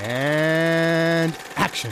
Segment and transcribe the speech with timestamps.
[0.00, 1.90] And action.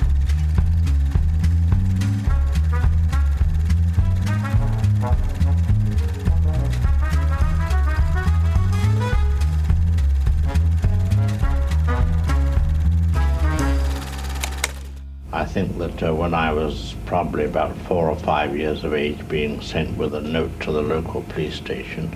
[15.32, 19.26] I think that uh, when I was probably about four or five years of age,
[19.28, 22.14] being sent with a note to the local police station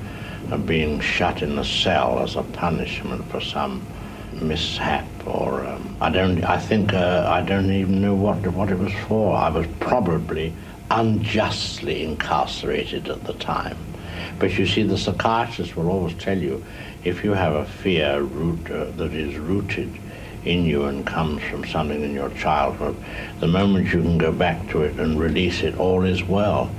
[0.50, 3.84] and being shut in a cell as a punishment for some
[4.32, 8.78] mishap or um, I don't I think uh, I don't even know what what it
[8.78, 9.36] was for.
[9.36, 10.52] I was probably
[10.90, 13.76] unjustly incarcerated at the time.
[14.38, 16.64] But you see, the psychiatrist will always tell you
[17.04, 19.90] if you have a fear root, uh, that is rooted
[20.44, 22.96] in you and comes from something in your childhood,
[23.40, 26.70] the moment you can go back to it and release it, all is well.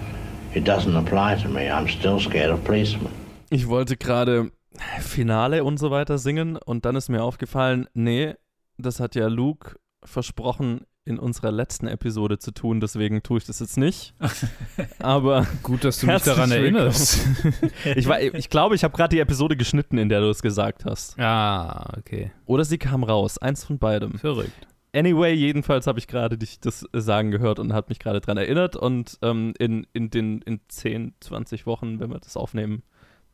[0.54, 1.70] It doesn't apply to me.
[1.70, 3.12] I'm still scared of policemen.
[3.50, 4.52] Ich wollte gerade
[5.00, 8.36] Finale und so weiter singen und dann ist mir aufgefallen, nee,
[8.78, 13.60] das hat ja Luke versprochen in unserer letzten Episode zu tun, deswegen tue ich das
[13.60, 14.14] jetzt nicht.
[15.00, 17.26] Aber gut, dass du mich daran erinnerst.
[17.96, 20.86] ich, war, ich glaube, ich habe gerade die Episode geschnitten, in der du es gesagt
[20.86, 21.20] hast.
[21.20, 22.32] Ah, okay.
[22.46, 24.20] Oder sie kam raus, eins von beidem.
[24.20, 24.68] Verrückt.
[24.94, 28.76] Anyway, jedenfalls habe ich gerade dich das sagen gehört und hat mich gerade daran erinnert
[28.76, 32.84] und ähm, in, in den in 10, 20 Wochen, wenn wir das aufnehmen,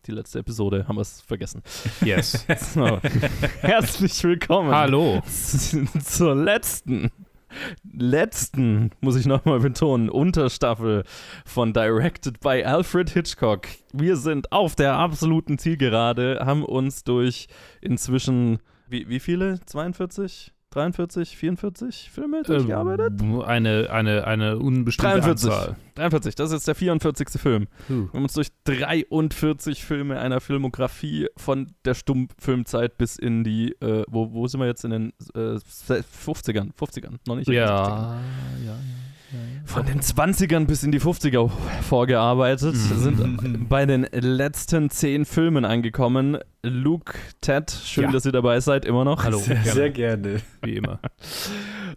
[0.07, 1.61] die letzte Episode, haben wir es vergessen.
[2.03, 2.45] Yes.
[2.73, 2.99] So.
[3.61, 4.71] Herzlich willkommen.
[4.73, 5.21] Hallo.
[5.25, 7.11] Zur letzten,
[7.91, 11.03] letzten, muss ich nochmal betonen, Unterstaffel
[11.45, 13.67] von Directed by Alfred Hitchcock.
[13.93, 17.47] Wir sind auf der absoluten Zielgerade, haben uns durch
[17.81, 19.59] inzwischen, wie, wie viele?
[19.65, 20.53] 42?
[20.71, 23.21] 43, 44 Filme durchgearbeitet?
[23.21, 25.49] Ähm, eine, eine, eine unbestimmte 43.
[25.49, 25.75] Anzahl.
[25.95, 27.29] 43, das ist jetzt der 44.
[27.41, 27.67] Film.
[27.89, 28.07] Huh.
[28.11, 34.03] Wir haben uns durch 43 Filme einer Filmografie von der Stummfilmzeit bis in die, äh,
[34.07, 36.73] wo, wo sind wir jetzt in den äh, 50ern?
[36.73, 37.67] 50ern, noch nicht in den 60ern.
[37.67, 38.19] Ja,
[38.65, 38.75] ja, ja.
[39.65, 41.49] Von den 20ern bis in die 50er
[41.81, 42.97] vorgearbeitet, Mhm.
[42.99, 46.37] sind bei den letzten 10 Filmen angekommen.
[46.63, 48.11] Luke, Ted, schön, Ja.
[48.11, 49.23] dass ihr dabei seid, immer noch.
[49.25, 49.37] Hallo.
[49.39, 49.71] Sehr, gerne.
[49.73, 50.41] sehr gerne.
[50.63, 50.99] Wie immer.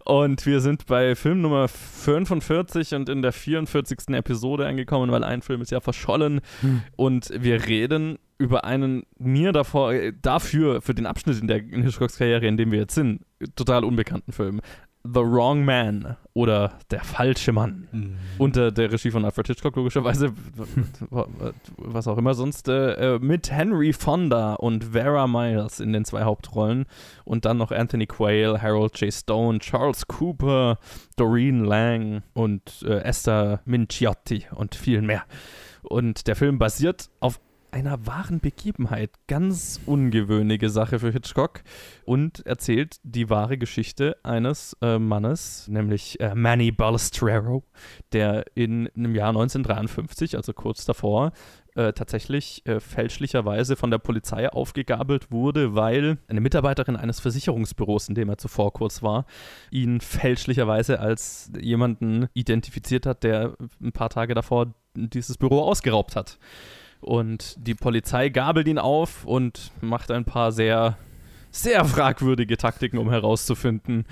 [0.05, 4.09] Und wir sind bei Film Nummer 45 und in der 44.
[4.15, 6.41] Episode angekommen, weil ein Film ist ja verschollen.
[6.61, 6.81] Hm.
[6.95, 11.83] Und wir reden über einen mir davor, äh, dafür, für den Abschnitt in der in
[11.83, 13.21] Hitchcocks Karriere, in dem wir jetzt sind,
[13.55, 14.61] total unbekannten Film.
[15.03, 17.87] The Wrong Man oder Der falsche Mann.
[17.91, 18.17] Mhm.
[18.37, 20.33] Unter der Regie von Alfred Hitchcock, logischerweise,
[21.77, 26.85] was auch immer sonst, äh, mit Henry Fonda und Vera Miles in den zwei Hauptrollen
[27.25, 29.13] und dann noch Anthony Quayle, Harold J.
[29.13, 30.77] Stone, Charles Cooper,
[31.17, 35.23] Doreen Lang und äh, Esther Minciotti und viel mehr.
[35.83, 37.39] Und der Film basiert auf
[37.71, 39.11] einer wahren Begebenheit.
[39.27, 41.63] Ganz ungewöhnliche Sache für Hitchcock.
[42.05, 47.63] Und erzählt die wahre Geschichte eines äh, Mannes, nämlich äh, Manny Balestrero,
[48.11, 51.31] der in einem Jahr 1953, also kurz davor,
[51.75, 58.15] äh, tatsächlich äh, fälschlicherweise von der Polizei aufgegabelt wurde, weil eine Mitarbeiterin eines Versicherungsbüros, in
[58.15, 59.25] dem er zuvor kurz war,
[59.71, 66.37] ihn fälschlicherweise als jemanden identifiziert hat, der ein paar Tage davor dieses Büro ausgeraubt hat.
[67.01, 70.97] Und die Polizei gabelt ihn auf und macht ein paar sehr,
[71.49, 74.05] sehr fragwürdige Taktiken, um herauszufinden,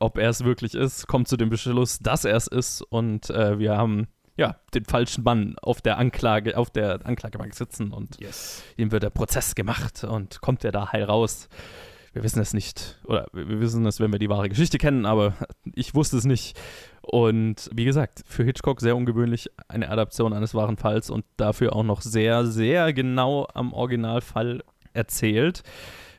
[0.00, 1.06] ob er es wirklich ist.
[1.06, 2.82] Kommt zu dem Beschluss, dass er es ist.
[2.82, 7.92] Und äh, wir haben ja den falschen Mann auf der Anklage, auf der Anklagebank sitzen
[7.92, 8.62] und Yes.
[8.76, 11.48] ihm wird der Prozess gemacht und kommt er da heil raus.
[12.14, 15.34] Wir wissen es nicht, oder wir wissen es, wenn wir die wahre Geschichte kennen, aber
[15.74, 16.58] ich wusste es nicht.
[17.02, 21.82] Und wie gesagt, für Hitchcock sehr ungewöhnlich eine Adaption eines wahren Falls und dafür auch
[21.82, 24.62] noch sehr, sehr genau am Originalfall
[24.94, 25.62] erzählt.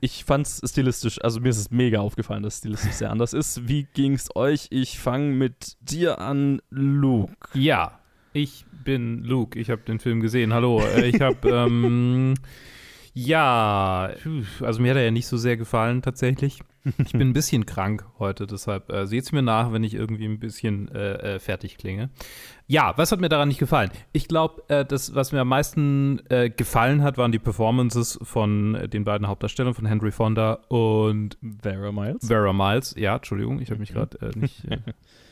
[0.01, 3.31] Ich fand es stilistisch, also mir ist es mega aufgefallen, dass es stilistisch sehr anders
[3.31, 3.69] ist.
[3.69, 4.67] Wie ging es euch?
[4.69, 7.33] Ich fange mit dir an, Luke.
[7.53, 7.99] Ja,
[8.33, 9.57] ich bin Luke.
[9.57, 10.53] Ich habe den Film gesehen.
[10.53, 10.81] Hallo.
[10.81, 12.33] Äh, Ich habe, ähm,
[13.13, 14.09] ja,
[14.59, 16.59] also mir hat er ja nicht so sehr gefallen tatsächlich.
[17.05, 20.39] Ich bin ein bisschen krank heute, deshalb äh, seht's mir nach, wenn ich irgendwie ein
[20.39, 22.09] bisschen äh, äh, fertig klinge.
[22.67, 23.91] Ja, was hat mir daran nicht gefallen?
[24.11, 28.75] Ich glaube, äh, das, was mir am meisten äh, gefallen hat, waren die Performances von
[28.75, 32.27] äh, den beiden Hauptdarstellern, von Henry Fonda und Vera Miles.
[32.27, 32.95] Vera Miles.
[32.97, 34.65] Ja, Entschuldigung, ich habe mich gerade äh, nicht.
[34.65, 34.79] Äh,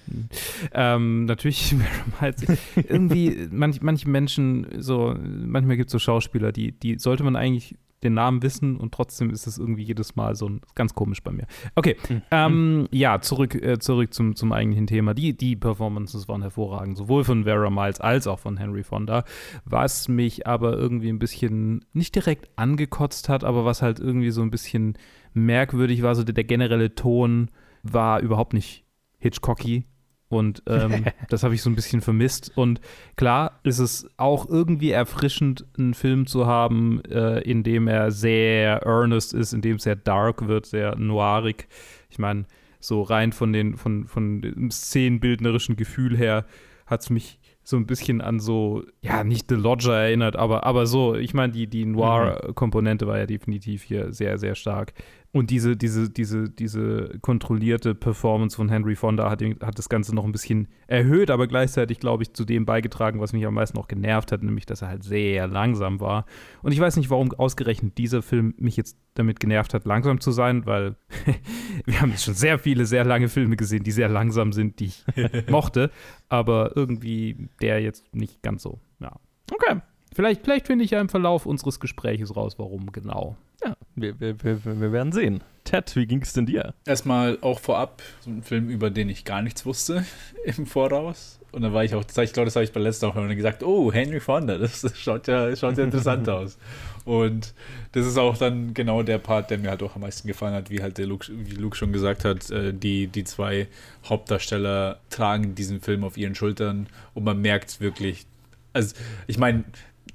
[0.73, 2.45] ähm, natürlich, Vera Miles.
[2.75, 7.75] Irgendwie, manch, manche Menschen, so, manchmal gibt es so Schauspieler, die, die sollte man eigentlich
[8.03, 11.31] den Namen wissen und trotzdem ist es irgendwie jedes Mal so ein, ganz komisch bei
[11.31, 11.45] mir.
[11.75, 11.95] Okay,
[12.31, 15.13] ähm, ja, zurück, äh, zurück zum, zum eigentlichen Thema.
[15.13, 19.24] Die, die Performances waren hervorragend, sowohl von Vera Miles als auch von Henry Fonda.
[19.65, 24.42] Was mich aber irgendwie ein bisschen nicht direkt angekotzt hat, aber was halt irgendwie so
[24.42, 24.98] ein bisschen
[25.33, 27.50] merkwürdig war, so der, der generelle Ton
[27.83, 28.86] war überhaupt nicht
[29.18, 29.86] Hitchcocky.
[30.31, 32.51] Und ähm, das habe ich so ein bisschen vermisst.
[32.55, 32.81] Und
[33.15, 38.85] klar ist es auch irgendwie erfrischend, einen Film zu haben, äh, in dem er sehr
[38.85, 41.67] earnest ist, in dem es sehr dark wird, sehr noirig.
[42.09, 42.45] Ich meine,
[42.79, 46.45] so rein von, den, von, von dem szenenbildnerischen Gefühl her
[46.85, 50.87] hat es mich so ein bisschen an so, ja, nicht The Lodger erinnert, aber, aber
[50.87, 54.93] so, ich meine, die, die Noir-Komponente war ja definitiv hier sehr, sehr stark.
[55.33, 60.25] Und diese, diese, diese, diese kontrollierte Performance von Henry Fonda hat, hat das Ganze noch
[60.25, 63.87] ein bisschen erhöht, aber gleichzeitig, glaube ich, zu dem beigetragen, was mich am meisten noch
[63.87, 66.25] genervt hat, nämlich, dass er halt sehr langsam war.
[66.63, 70.31] Und ich weiß nicht, warum ausgerechnet dieser Film mich jetzt damit genervt hat, langsam zu
[70.31, 70.97] sein, weil
[71.85, 74.87] wir haben jetzt schon sehr viele, sehr lange Filme gesehen, die sehr langsam sind, die
[74.87, 75.05] ich
[75.49, 75.91] mochte,
[76.27, 79.13] aber irgendwie der jetzt nicht ganz so, ja.
[79.49, 79.79] Okay.
[80.13, 83.37] Vielleicht, vielleicht finde ich ja im Verlauf unseres Gespräches raus, warum genau.
[83.63, 85.43] Ja, wir, wir, wir, wir werden sehen.
[85.63, 86.73] Ted, wie ging es denn dir?
[86.85, 90.05] Erstmal auch vorab so ein Film, über den ich gar nichts wusste
[90.43, 91.39] im Voraus.
[91.51, 93.91] Und dann war ich auch, ich glaube, das habe ich bei letzter Woche gesagt, oh,
[93.91, 96.57] Henry Fonda, das, das schaut ja, schaut ja interessant aus.
[97.03, 97.53] Und
[97.91, 100.69] das ist auch dann genau der Part, der mir halt auch am meisten gefallen hat,
[100.69, 103.67] wie halt der Luke, wie Luke schon gesagt hat, äh, die, die zwei
[104.07, 108.25] Hauptdarsteller tragen diesen Film auf ihren Schultern und man merkt wirklich,
[108.73, 108.95] also
[109.27, 109.65] ich meine,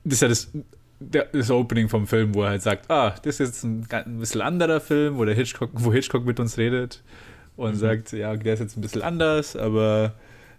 [0.05, 0.51] das ist ja das
[0.99, 4.41] das Opening vom Film, wo er halt sagt, ah, das ist jetzt ein, ein bisschen
[4.41, 7.03] anderer Film, wo der Hitchcock, wo Hitchcock mit uns redet
[7.57, 7.79] und mhm.
[7.79, 10.15] sagt, ja, der ist jetzt ein bisschen anders, aber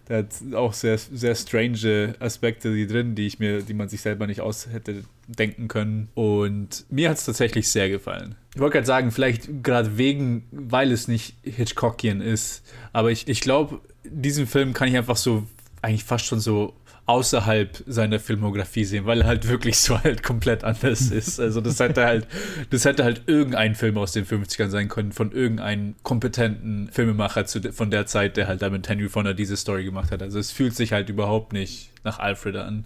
[0.10, 4.02] der hat auch sehr, sehr strange Aspekte die drin, die ich mir, die man sich
[4.02, 6.08] selber nicht aus hätte denken können.
[6.14, 8.36] Und mir hat es tatsächlich sehr gefallen.
[8.56, 12.64] Ich wollte gerade sagen, vielleicht gerade wegen, weil es nicht Hitchcockian ist,
[12.94, 15.46] aber ich, ich glaube, diesen Film kann ich einfach so
[15.82, 16.74] eigentlich fast schon so
[17.08, 21.40] außerhalb seiner Filmografie sehen, weil er halt wirklich so halt komplett anders ist.
[21.40, 22.28] Also das hätte halt,
[22.70, 27.62] das hätte halt irgendein Film aus den 50ern sein können, von irgendeinem kompetenten Filmemacher zu,
[27.72, 30.22] von der Zeit, der halt damit Henry Fonda diese Story gemacht hat.
[30.22, 32.86] Also es fühlt sich halt überhaupt nicht nach Alfred an.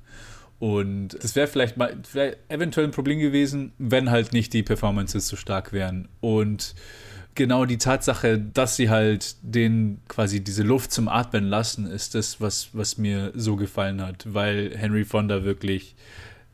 [0.60, 5.28] Und das wäre vielleicht mal wär eventuell ein Problem gewesen, wenn halt nicht die Performances
[5.28, 6.08] so stark wären.
[6.20, 6.76] Und
[7.42, 12.40] genau die Tatsache, dass sie halt den quasi diese Luft zum Atmen lassen, ist das,
[12.40, 15.96] was, was mir so gefallen hat, weil Henry Fonda wirklich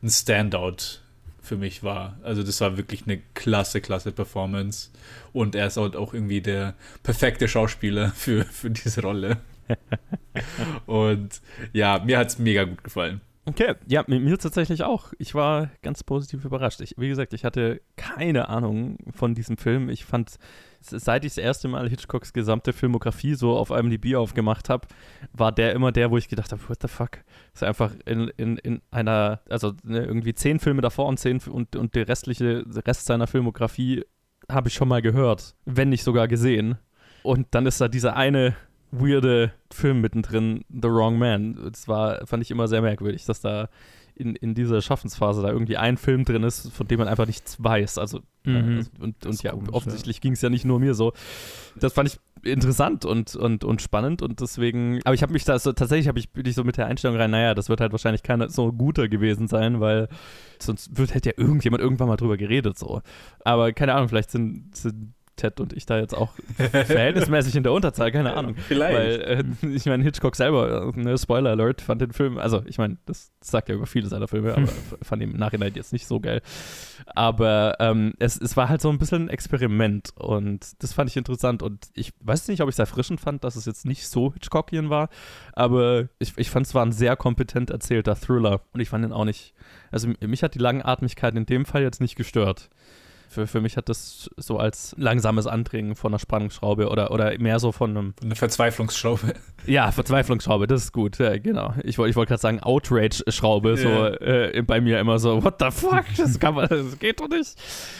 [0.02, 1.02] ein Standout
[1.42, 2.18] für mich war.
[2.22, 4.88] Also das war wirklich eine klasse, klasse Performance.
[5.34, 9.36] Und er ist halt auch irgendwie der perfekte Schauspieler für, für diese Rolle.
[10.86, 11.42] Und
[11.74, 13.20] ja, mir hat es mega gut gefallen.
[13.44, 15.12] Okay, ja, mit mir tatsächlich auch.
[15.18, 16.80] Ich war ganz positiv überrascht.
[16.80, 19.90] Ich, wie gesagt, ich hatte keine Ahnung von diesem Film.
[19.90, 20.38] Ich fand,
[20.80, 24.86] seit ich das erste Mal Hitchcocks gesamte Filmografie so auf einem DB aufgemacht habe,
[25.32, 27.18] war der immer der, wo ich gedacht habe, what the fuck?
[27.54, 31.76] Ist einfach in, in, in einer, also ne, irgendwie zehn Filme davor und zehn und,
[31.76, 34.04] und der restliche der Rest seiner Filmografie
[34.50, 36.78] habe ich schon mal gehört, wenn nicht sogar gesehen.
[37.22, 38.56] Und dann ist da dieser eine
[38.90, 41.70] weirde Film mittendrin, The Wrong Man.
[41.70, 43.68] Das war, fand ich immer sehr merkwürdig, dass da
[44.18, 47.62] in, in dieser Schaffensphase da irgendwie ein Film drin ist, von dem man einfach nichts
[47.62, 47.98] weiß.
[47.98, 48.54] Also, mhm.
[48.54, 50.20] äh, also und, und ja, komisch, offensichtlich ja.
[50.20, 51.12] ging es ja nicht nur mir so.
[51.76, 55.58] Das fand ich interessant und, und, und spannend und deswegen, aber ich habe mich da
[55.58, 57.92] so, tatsächlich habe ich, bin ich so mit der Einstellung rein, naja, das wird halt
[57.92, 60.08] wahrscheinlich keiner so guter gewesen sein, weil
[60.60, 63.02] sonst wird, hätte ja irgendjemand irgendwann mal drüber geredet so.
[63.44, 67.72] Aber keine Ahnung, vielleicht sind, sind Ted und ich da jetzt auch verhältnismäßig in der
[67.72, 68.54] Unterzahl, keine Ahnung.
[68.56, 68.96] Vielleicht.
[68.96, 72.98] Weil, äh, ich meine, Hitchcock selber, ne, Spoiler Alert, fand den Film, also ich meine,
[73.06, 74.68] das sagt ja über viele seiner Filme, aber
[75.02, 76.42] fand ihn im Nachhinein jetzt nicht so geil.
[77.06, 81.16] Aber ähm, es, es war halt so ein bisschen ein Experiment und das fand ich
[81.16, 84.32] interessant und ich weiß nicht, ob ich es erfrischend fand, dass es jetzt nicht so
[84.32, 85.08] Hitchcockian war,
[85.52, 89.12] aber ich, ich fand es war ein sehr kompetent erzählter Thriller und ich fand ihn
[89.12, 89.54] auch nicht,
[89.90, 92.68] also mich hat die Langatmigkeit in dem Fall jetzt nicht gestört.
[93.28, 97.58] Für, für mich hat das so als langsames Andringen von einer Spannungsschraube oder, oder mehr
[97.58, 98.14] so von einem.
[98.22, 99.34] Eine Verzweiflungsschraube.
[99.66, 101.18] Ja, Verzweiflungsschraube, das ist gut.
[101.18, 101.74] Ja, genau.
[101.82, 106.04] Ich, ich wollte gerade sagen, Outrage-Schraube, so äh, bei mir immer so, what the fuck?
[106.16, 107.54] Das, kann man, das geht doch nicht.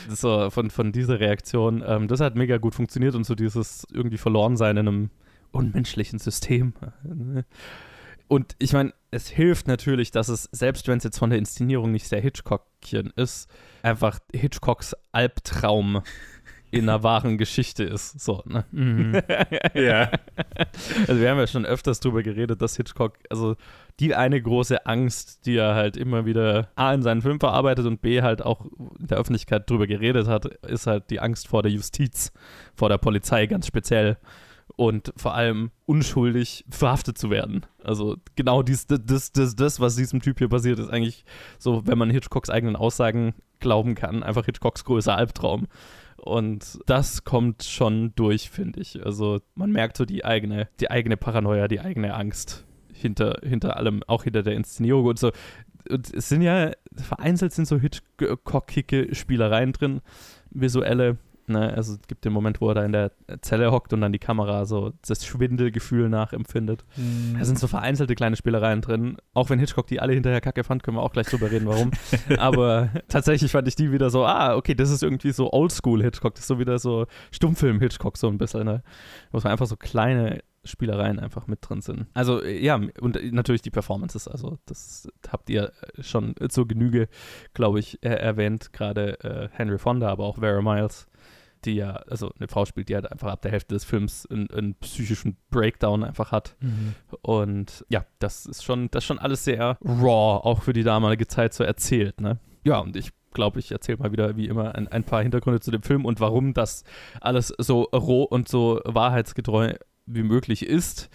[0.09, 1.85] So, von, von dieser Reaktion.
[1.87, 5.11] Ähm, das hat mega gut funktioniert und so dieses irgendwie Verlorensein in einem
[5.51, 6.73] unmenschlichen System.
[8.29, 11.91] Und ich meine, es hilft natürlich, dass es, selbst wenn es jetzt von der Inszenierung
[11.93, 13.51] nicht sehr Hitchcockchen ist,
[13.83, 16.03] einfach Hitchcocks Albtraum
[16.71, 18.21] in einer wahren Geschichte ist.
[18.21, 18.65] So, ne?
[18.71, 19.15] Mhm.
[19.75, 20.11] ja.
[21.07, 23.57] Also wir haben ja schon öfters drüber geredet, dass Hitchcock, also
[24.01, 28.03] die eine große Angst, die er halt immer wieder A in seinen Film verarbeitet und
[28.03, 28.67] B halt auch
[28.99, 32.33] in der Öffentlichkeit drüber geredet hat, ist halt die Angst vor der Justiz,
[32.75, 34.19] vor der Polizei ganz speziell
[34.79, 37.67] und vor allem unschuldig verhaftet zu werden.
[37.83, 41.25] Also genau dies, das, das, das, was diesem Typ hier passiert, ist eigentlich
[41.59, 45.67] so, wenn man Hitchcocks eigenen Aussagen glauben kann, einfach Hitchcocks größer Albtraum.
[46.17, 49.05] Und das kommt schon durch, finde ich.
[49.05, 54.05] Also man merkt so die eigene, die eigene Paranoia, die eigene Angst hinter, hinter allem,
[54.07, 55.33] auch hinter der Inszenierung und so.
[55.91, 60.03] Und es sind ja, vereinzelt sind so Hitchcockige Spielereien drin,
[60.51, 61.19] visuelle.
[61.49, 61.73] Ne?
[61.75, 64.19] Also es gibt den Moment, wo er da in der Zelle hockt und dann die
[64.19, 66.85] Kamera so das Schwindelgefühl nachempfindet.
[66.97, 67.37] Mhm.
[67.39, 69.17] Da sind so vereinzelte kleine Spielereien drin.
[69.35, 71.91] Auch wenn Hitchcock die alle hinterher kacke fand, können wir auch gleich drüber reden, warum.
[72.39, 76.35] Aber tatsächlich fand ich die wieder so, ah, okay, das ist irgendwie so Oldschool-Hitchcock.
[76.35, 78.65] Das ist so wieder so Stummfilm-Hitchcock so ein bisschen.
[78.65, 78.83] Ne?
[79.31, 82.07] Wo es einfach so kleine Spielereien einfach mit drin sind.
[82.15, 87.09] Also ja, und natürlich die Performances, also das habt ihr schon zur Genüge,
[87.55, 91.09] glaube ich, er erwähnt, gerade äh, Henry Fonda, aber auch Vera Miles,
[91.69, 94.51] die ja, also eine Frau spielt, die halt einfach ab der Hälfte des Films einen,
[94.51, 96.57] einen psychischen Breakdown einfach hat.
[97.23, 101.27] Und ja, das ist schon, das ist schon alles sehr raw, auch für die damalige
[101.27, 102.39] Zeit so erzählt, ne?
[102.65, 105.71] Ja, und ich glaube, ich erzähle mal wieder wie immer ein, ein paar Hintergründe zu
[105.71, 106.85] dem Film und warum das
[107.21, 109.75] alles so roh und so wahrheitsgetreu
[110.07, 111.09] wie möglich ist.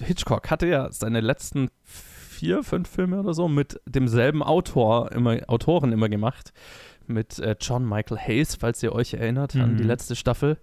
[0.00, 5.92] Hitchcock hatte ja seine letzten vier, fünf Filme oder so mit demselben Autor immer, Autoren
[5.92, 6.52] immer gemacht.
[7.10, 9.76] Mit äh, John Michael Hayes, falls ihr euch erinnert an Mhm.
[9.78, 10.58] die letzte Staffel.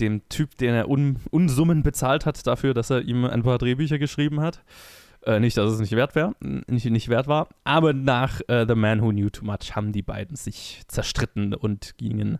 [0.00, 3.98] Dem Typ, den er Un Unsummen bezahlt hat dafür, dass er ihm ein paar Drehbücher
[3.98, 4.62] geschrieben hat.
[5.24, 7.48] Äh, nicht, dass es nicht wert wäre, nicht, nicht wert war.
[7.62, 11.96] Aber nach äh, The Man Who Knew Too Much haben die beiden sich zerstritten und
[11.96, 12.38] gingen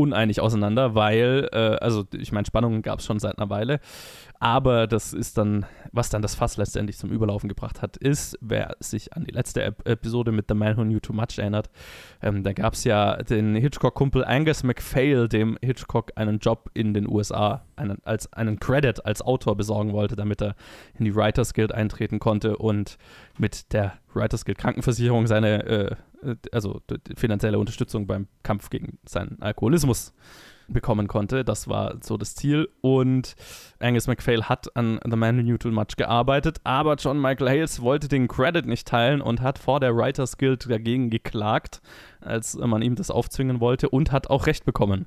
[0.00, 3.80] uneinig auseinander, weil, äh, also ich meine, Spannungen gab es schon seit einer Weile,
[4.38, 8.74] aber das ist dann, was dann das Fass letztendlich zum Überlaufen gebracht hat, ist, wer
[8.80, 11.68] sich an die letzte Ep Episode mit The Man Who Knew Too Much erinnert,
[12.22, 17.06] ähm, da gab es ja den Hitchcock-Kumpel Angus MacPhail, dem Hitchcock einen Job in den
[17.06, 20.54] USA, einen, als einen Credit als Autor besorgen wollte, damit er
[20.98, 22.96] in die Writers Guild eintreten konnte und
[23.36, 25.96] mit der Writers Guild Krankenversicherung seine, äh,
[26.52, 30.12] also d- d- finanzielle Unterstützung beim Kampf gegen seinen Alkoholismus
[30.68, 31.44] bekommen konnte.
[31.44, 32.68] Das war so das Ziel.
[32.80, 33.34] Und
[33.80, 37.82] Angus MacPhail hat an The Man Who Knew Too Much gearbeitet, aber John Michael Hales
[37.82, 41.80] wollte den Credit nicht teilen und hat vor der Writers Guild dagegen geklagt,
[42.20, 45.06] als man ihm das aufzwingen wollte und hat auch Recht bekommen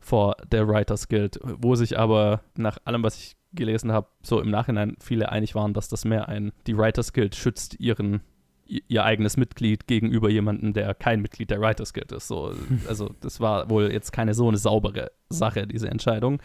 [0.00, 4.50] vor der Writers Guild, wo sich aber nach allem, was ich gelesen habe, so im
[4.50, 8.22] Nachhinein viele einig waren, dass das mehr ein, die Writers Guild schützt ihren
[8.66, 12.28] ihr eigenes Mitglied gegenüber jemandem, der kein Mitglied der Writers Guild ist.
[12.28, 12.54] So,
[12.88, 16.40] also das war wohl jetzt keine so eine saubere Sache, diese Entscheidung.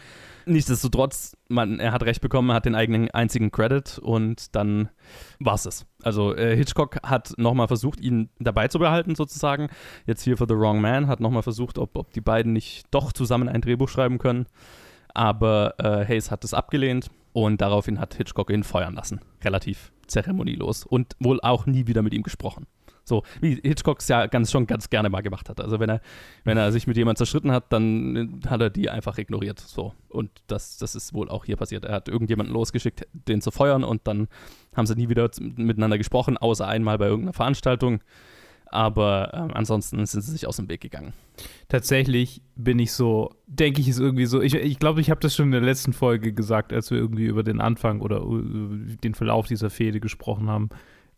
[0.46, 4.88] Nichtsdestotrotz, man, er hat recht bekommen, er hat den eigenen einzigen Credit und dann
[5.38, 5.86] war es es.
[6.02, 9.68] Also äh, Hitchcock hat nochmal versucht, ihn dabei zu behalten sozusagen.
[10.06, 13.12] Jetzt hier für The Wrong Man hat nochmal versucht, ob, ob die beiden nicht doch
[13.12, 14.46] zusammen ein Drehbuch schreiben können.
[15.14, 19.20] Aber äh, Hayes hat es abgelehnt und daraufhin hat Hitchcock ihn feuern lassen.
[19.42, 22.66] Relativ zeremonielos und wohl auch nie wieder mit ihm gesprochen.
[23.08, 25.60] So, wie Hitchcock es ja ganz, schon ganz gerne mal gemacht hat.
[25.60, 26.00] Also wenn er,
[26.44, 29.58] wenn er sich mit jemandem zerstritten hat, dann äh, hat er die einfach ignoriert.
[29.60, 29.94] So.
[30.10, 31.86] Und das, das ist wohl auch hier passiert.
[31.86, 34.28] Er hat irgendjemanden losgeschickt, den zu feuern und dann
[34.76, 38.00] haben sie nie wieder miteinander gesprochen, außer einmal bei irgendeiner Veranstaltung.
[38.70, 41.12] Aber ähm, ansonsten sind sie sich aus dem Weg gegangen.
[41.68, 44.40] Tatsächlich bin ich so, denke ich, ist irgendwie so.
[44.42, 46.98] Ich glaube, ich, glaub, ich habe das schon in der letzten Folge gesagt, als wir
[46.98, 50.68] irgendwie über den Anfang oder äh, den Verlauf dieser Fehde gesprochen haben.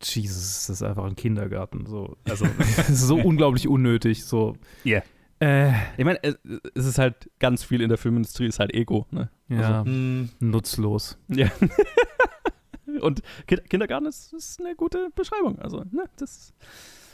[0.03, 1.87] Jesus, das ist einfach ein Kindergarten.
[1.87, 2.17] So.
[2.29, 4.25] Also, es ist so unglaublich unnötig.
[4.25, 4.57] So.
[4.87, 5.03] Yeah.
[5.41, 9.07] Äh, Ich meine, es ist halt ganz viel in der Filmindustrie, ist halt Ego.
[9.11, 9.31] Ne?
[9.49, 11.19] ja, Hm, nutzlos.
[11.29, 11.49] Ja.
[13.01, 15.59] Und Kind Kindergarten ist, ist eine gute Beschreibung.
[15.61, 16.53] Also, ne, das,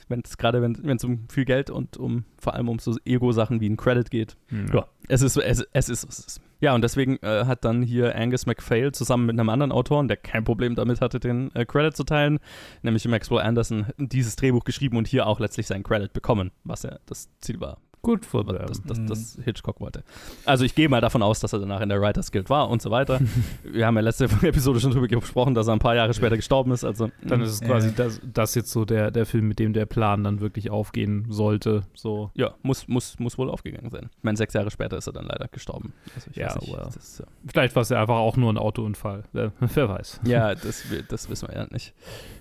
[0.09, 3.61] wenn es gerade wenn es um viel Geld und um vor allem um so Ego-Sachen
[3.61, 4.37] wie ein Credit geht.
[4.73, 6.41] Ja, es ist, es, es ist, es ist.
[6.61, 10.17] Ja, und deswegen äh, hat dann hier Angus MacPhail zusammen mit einem anderen Autoren, der
[10.17, 12.39] kein Problem damit hatte, den äh, Credit zu teilen,
[12.83, 16.99] nämlich Maxwell Anderson, dieses Drehbuch geschrieben und hier auch letztlich seinen Credit bekommen, was ja
[17.05, 18.59] das Ziel war, Gut for them.
[18.69, 19.07] das, das, Mhm.
[19.09, 20.05] das Hitchcock wollte.
[20.45, 22.81] Also ich gehe mal davon aus, dass er danach in der Writers Guild war und
[22.81, 23.19] so weiter.
[23.65, 26.71] Wir haben ja letzte Episode schon drüber gesprochen, dass er ein paar Jahre später gestorben
[26.71, 26.85] ist.
[26.85, 27.67] Also Dann ist es Ja.
[27.67, 31.27] quasi das, das jetzt so der, der Film, mit dem der Plan dann wirklich aufgehen
[31.31, 31.83] sollte.
[31.95, 32.31] So.
[32.35, 34.09] ja, muss, muss, muss wohl aufgegangen sein.
[34.17, 35.93] Ich meine, sechs Jahre später ist er dann leider gestorben.
[36.15, 36.89] Also ich Ja, weiß nicht, well.
[36.95, 37.25] das, ja.
[37.49, 39.25] Vielleicht war es ja einfach auch nur ein Autounfall.
[39.33, 40.21] Wer, wer weiß.
[40.25, 41.93] ja, das, das wissen wir ja nicht.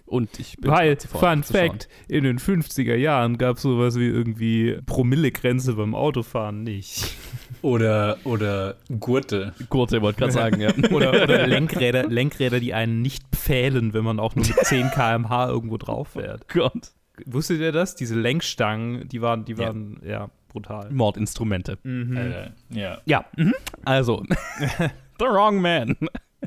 [0.05, 1.41] Und ich bin Weil, Fun.
[1.43, 7.15] Fact, in den 50er Jahren gab es sowas wie irgendwie Promillegrenze beim Autofahren nicht.
[7.63, 9.53] Oder, oder Gurte.
[9.69, 10.71] Gurte wollte gerade sagen, ja.
[10.91, 15.49] Oder, oder Lenkräder, Lenkräder, die einen nicht pfählen, wenn man auch nur mit 10 km/h
[15.49, 16.47] irgendwo drauf fährt.
[16.49, 16.91] Gott.
[17.25, 17.95] Wusstet ihr das?
[17.95, 20.91] Diese Lenkstangen, die waren, die waren, ja, brutal.
[20.91, 21.79] Mordinstrumente.
[21.83, 22.17] Mhm.
[22.17, 23.01] Äh, ja.
[23.05, 23.53] Ja, mhm.
[23.83, 24.23] also,
[25.19, 25.97] The Wrong Man.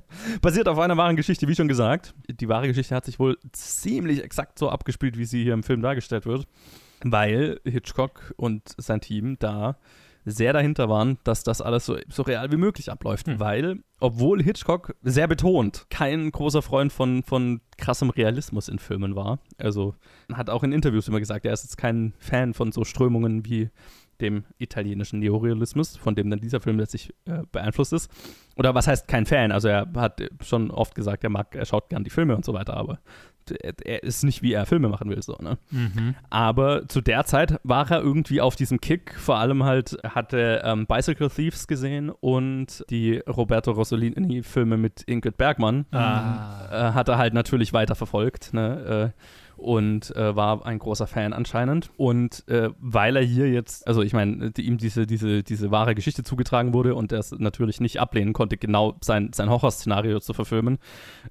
[0.40, 2.14] Basiert auf einer wahren Geschichte, wie schon gesagt.
[2.28, 5.82] Die wahre Geschichte hat sich wohl ziemlich exakt so abgespielt, wie sie hier im Film
[5.82, 6.46] dargestellt wird,
[7.02, 9.76] weil Hitchcock und sein Team da
[10.24, 13.26] sehr dahinter waren, dass das alles so, so real wie möglich abläuft.
[13.26, 13.40] Hm.
[13.40, 19.38] Weil, obwohl Hitchcock sehr betont kein großer Freund von, von krassem Realismus in Filmen war,
[19.58, 19.94] also
[20.32, 23.70] hat auch in Interviews immer gesagt, er ist jetzt kein Fan von so Strömungen wie
[24.20, 28.10] dem italienischen Neorealismus, von dem dann dieser Film letztlich äh, beeinflusst ist.
[28.56, 29.52] Oder was heißt kein Fan?
[29.52, 32.54] Also er hat schon oft gesagt, er mag, er schaut gern die Filme und so
[32.54, 32.98] weiter, aber
[33.62, 35.58] er, er ist nicht, wie er Filme machen will, so, ne?
[35.70, 36.14] Mhm.
[36.30, 40.86] Aber zu der Zeit war er irgendwie auf diesem Kick, vor allem halt hatte ähm,
[40.86, 46.90] Bicycle Thieves gesehen und die Roberto Rossellini-Filme mit Ingrid Bergmann ah.
[46.90, 49.14] äh, hat er halt natürlich weiter verfolgt, ne?
[49.16, 49.22] Äh,
[49.58, 51.90] und äh, war ein großer Fan anscheinend.
[51.96, 55.94] Und äh, weil er hier jetzt, also ich meine, die, ihm diese, diese, diese wahre
[55.94, 60.32] Geschichte zugetragen wurde und er es natürlich nicht ablehnen konnte, genau sein, sein Horrorszenario zu
[60.32, 60.78] verfilmen,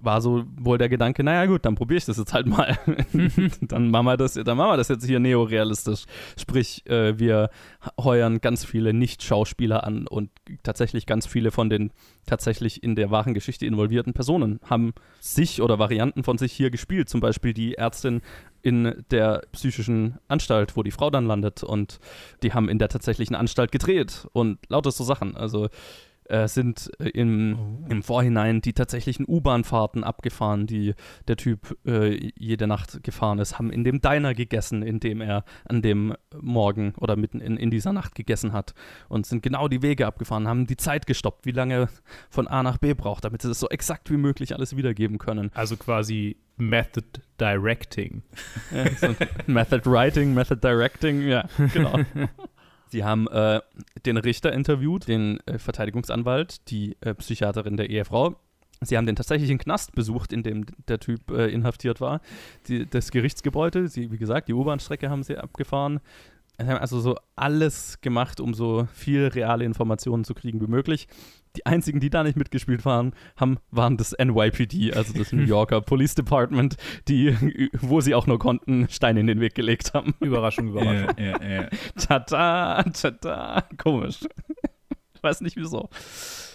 [0.01, 2.77] war so wohl der Gedanke, naja gut, dann probiere ich das jetzt halt mal.
[3.61, 6.03] dann, machen wir das, dann machen wir das jetzt hier neorealistisch.
[6.37, 7.49] Sprich, äh, wir
[7.99, 10.29] heuern ganz viele Nicht-Schauspieler an und
[10.63, 11.91] tatsächlich ganz viele von den
[12.27, 17.09] tatsächlich in der wahren Geschichte involvierten Personen haben sich oder Varianten von sich hier gespielt.
[17.09, 18.21] Zum Beispiel die Ärztin
[18.61, 21.63] in der psychischen Anstalt, wo die Frau dann landet.
[21.63, 21.99] Und
[22.43, 25.35] die haben in der tatsächlichen Anstalt gedreht und lauter so Sachen.
[25.35, 25.69] Also
[26.29, 27.91] äh, sind äh, im, oh.
[27.91, 30.93] im Vorhinein die tatsächlichen U-Bahn-Fahrten abgefahren, die
[31.27, 35.43] der Typ äh, jede Nacht gefahren ist, haben in dem Diner gegessen, in dem er
[35.65, 38.73] an dem Morgen oder mitten in, in dieser Nacht gegessen hat
[39.09, 41.89] und sind genau die Wege abgefahren, haben die Zeit gestoppt, wie lange
[42.29, 45.51] von A nach B braucht, damit sie es so exakt wie möglich alles wiedergeben können.
[45.53, 48.23] Also quasi Method Directing.
[48.71, 49.15] Ja, so
[49.45, 51.99] Method Writing, Method Directing, ja, genau.
[52.89, 53.61] Sie haben äh,
[54.05, 58.35] den Richter interviewt, den äh, Verteidigungsanwalt, die äh, Psychiaterin der Ehefrau.
[58.81, 62.21] Sie haben den tatsächlichen Knast besucht, in dem der Typ äh, inhaftiert war.
[62.67, 65.99] Die, das Gerichtsgebäude, sie, wie gesagt, die U-Bahn-Strecke haben sie abgefahren.
[66.59, 71.07] Sie haben also so alles gemacht, um so viel reale Informationen zu kriegen wie möglich
[71.57, 75.81] die einzigen, die da nicht mitgespielt waren, haben, waren das NYPD, also das New Yorker
[75.81, 77.35] Police Department, die,
[77.81, 80.13] wo sie auch nur konnten, Steine in den Weg gelegt haben.
[80.19, 81.15] Überraschung, Überraschung.
[81.17, 81.69] Ja, ja, ja.
[81.95, 84.19] Tada, tada, komisch.
[85.15, 85.89] Ich weiß nicht wieso.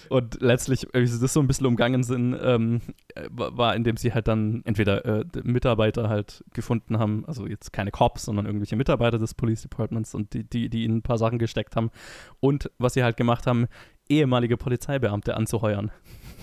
[0.09, 2.83] Und letztlich, wie sie das so ein bisschen umgangen sind, ähm,
[3.31, 8.25] war, indem sie halt dann entweder äh, Mitarbeiter halt gefunden haben, also jetzt keine Cops,
[8.25, 11.77] sondern irgendwelche Mitarbeiter des Police Departments und die, die, die ihnen ein paar Sachen gesteckt
[11.77, 11.91] haben.
[12.41, 13.69] Und was sie halt gemacht haben,
[14.19, 15.91] ehemalige Polizeibeamte anzuheuern,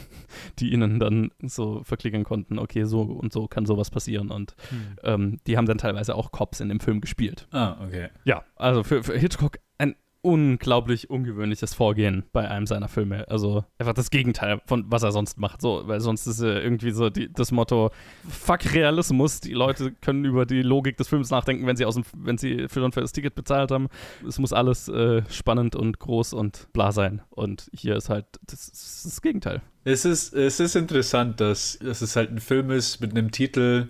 [0.59, 4.31] die ihnen dann so verklicken konnten, okay, so und so kann sowas passieren.
[4.31, 4.95] Und hm.
[5.03, 7.47] ähm, die haben dann teilweise auch Cops in dem Film gespielt.
[7.51, 8.09] Ah, okay.
[8.25, 13.27] Ja, also für, für Hitchcock ein unglaublich ungewöhnliches Vorgehen bei einem seiner Filme.
[13.29, 15.61] Also einfach das Gegenteil von was er sonst macht.
[15.61, 17.91] So, weil sonst ist äh, irgendwie so die, das Motto:
[18.27, 19.39] Fuck Realismus.
[19.39, 22.67] Die Leute können über die Logik des Films nachdenken, wenn sie aus dem, wenn sie
[22.67, 23.87] für, für das Ticket bezahlt haben.
[24.27, 27.21] Es muss alles äh, spannend und groß und bla sein.
[27.29, 29.61] Und hier ist halt das, das, das Gegenteil.
[29.85, 33.87] Es ist, es ist interessant, dass, dass es halt ein Film ist mit einem Titel,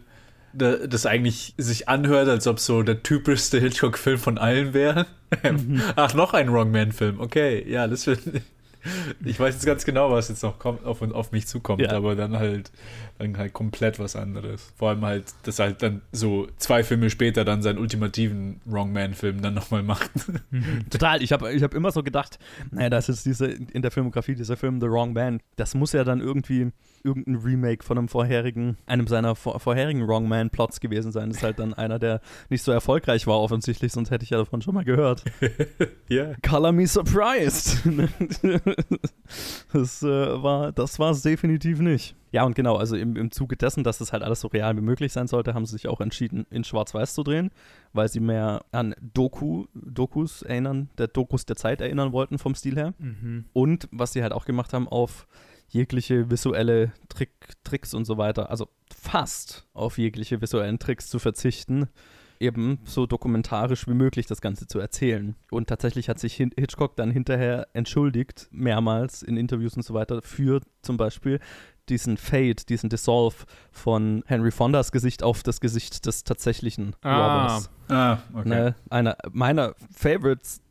[0.54, 5.06] das eigentlich sich anhört, als ob so der typischste Hitchcock-Film von allen wäre.
[5.44, 5.82] Mhm.
[5.96, 7.20] Ach, noch ein Wrongman-Film.
[7.20, 8.22] Okay, ja, das wird.
[9.26, 11.92] Ich weiß jetzt ganz genau, was jetzt noch kommt, auf, auf mich zukommt, ja.
[11.92, 12.72] aber dann halt,
[13.20, 14.74] dann halt komplett was anderes.
[14.76, 19.54] Vor allem halt, dass halt dann so zwei Filme später dann seinen ultimativen Wrongman-Film dann
[19.54, 20.12] nochmal macht.
[20.90, 22.40] Total, ich habe ich hab immer so gedacht,
[22.72, 26.04] naja, das ist diese, in der Filmografie dieser Film The Wrong Man, das muss ja
[26.04, 26.72] dann irgendwie
[27.04, 31.30] irgendein Remake von einem vorherigen, einem seiner vor, vorherigen Wrong Man-Plots gewesen sein.
[31.30, 34.38] Das ist halt dann einer, der nicht so erfolgreich war offensichtlich, sonst hätte ich ja
[34.38, 35.24] davon schon mal gehört.
[36.08, 36.24] Ja.
[36.24, 36.36] yeah.
[36.42, 37.84] Color me surprised.
[39.74, 42.16] das, äh, war, das war es definitiv nicht.
[42.32, 44.82] Ja, und genau, also im, im Zuge dessen, dass das halt alles so real wie
[44.82, 47.52] möglich sein sollte, haben sie sich auch entschieden, in Schwarz-Weiß zu drehen,
[47.94, 52.76] weil sie mehr an Doku, Dokus erinnern, der Dokus der Zeit erinnern wollten vom Stil
[52.76, 52.94] her.
[53.00, 53.46] Mhm.
[53.54, 55.28] Und was sie halt auch gemacht haben, auf
[55.70, 57.32] jegliche visuelle Trick,
[57.64, 61.88] Tricks und so weiter, also fast auf jegliche visuellen Tricks zu verzichten,
[62.40, 65.36] eben so dokumentarisch wie möglich das Ganze zu erzählen.
[65.52, 70.62] Und tatsächlich hat sich Hitchcock dann hinterher entschuldigt, mehrmals in Interviews und so weiter, für
[70.82, 71.40] zum Beispiel
[71.90, 73.36] diesen Fade, diesen Dissolve
[73.72, 77.44] von Henry Fondas Gesicht auf das Gesicht des tatsächlichen ah.
[77.44, 77.70] Robbers.
[77.90, 78.50] Ah, okay.
[78.50, 80.62] Ne, einer meiner Favorites,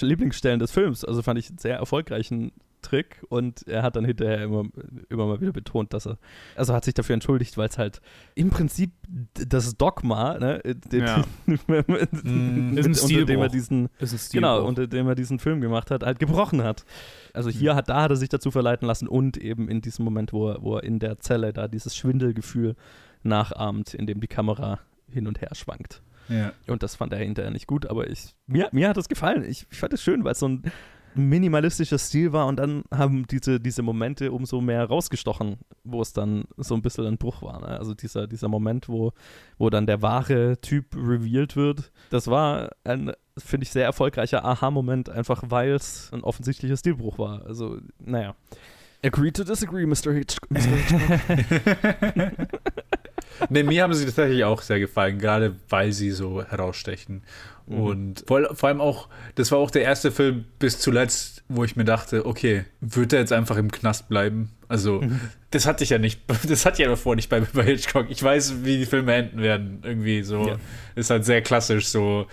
[0.00, 4.42] Lieblingsstellen des Films, also fand ich einen sehr erfolgreichen Trick und er hat dann hinterher
[4.42, 4.64] immer,
[5.08, 6.18] immer mal wieder betont, dass er,
[6.54, 8.00] also hat sich dafür entschuldigt, weil es halt
[8.34, 8.92] im Prinzip
[9.32, 11.24] das Dogma, ne, den, ja.
[11.46, 13.88] mm, ist ein unter dem er diesen,
[14.32, 16.84] genau, unter dem er diesen Film gemacht hat, halt gebrochen hat.
[17.32, 17.76] Also hier mhm.
[17.76, 20.62] hat, da hat er sich dazu verleiten lassen und eben in diesem Moment, wo er,
[20.62, 22.76] wo er in der Zelle da dieses Schwindelgefühl
[23.22, 26.02] nachahmt, in dem die Kamera hin und her schwankt.
[26.28, 26.52] Ja.
[26.66, 29.44] Und das fand er hinterher nicht gut, aber ich, mir, mir hat es gefallen.
[29.44, 30.62] Ich, ich fand es schön, weil es so ein
[31.18, 36.44] minimalistischer Stil war und dann haben diese, diese Momente umso mehr rausgestochen, wo es dann
[36.56, 37.60] so ein bisschen ein Bruch war.
[37.60, 37.68] Ne?
[37.68, 39.12] Also dieser, dieser Moment, wo,
[39.58, 45.08] wo dann der wahre Typ revealed wird, das war ein, finde ich, sehr erfolgreicher Aha-Moment,
[45.08, 47.44] einfach weil es ein offensichtlicher Stilbruch war.
[47.46, 48.34] Also, naja.
[49.04, 50.12] Agree to disagree, Mr.
[50.12, 50.48] Hitchcock.
[53.48, 57.22] nee, mir haben sie tatsächlich auch sehr gefallen, gerade weil sie so herausstechen.
[57.66, 57.80] Mhm.
[57.80, 61.76] Und vor, vor, allem auch, das war auch der erste Film bis zuletzt, wo ich
[61.76, 64.50] mir dachte, okay, wird er jetzt einfach im Knast bleiben?
[64.68, 65.20] Also, mhm.
[65.50, 68.06] das hatte ich ja nicht, das hatte ich ja davor nicht bei, bei Hitchcock.
[68.08, 69.80] Ich weiß, wie die Filme enden werden.
[69.84, 70.46] Irgendwie so.
[70.46, 70.56] Ja.
[70.94, 72.26] Ist halt sehr klassisch, so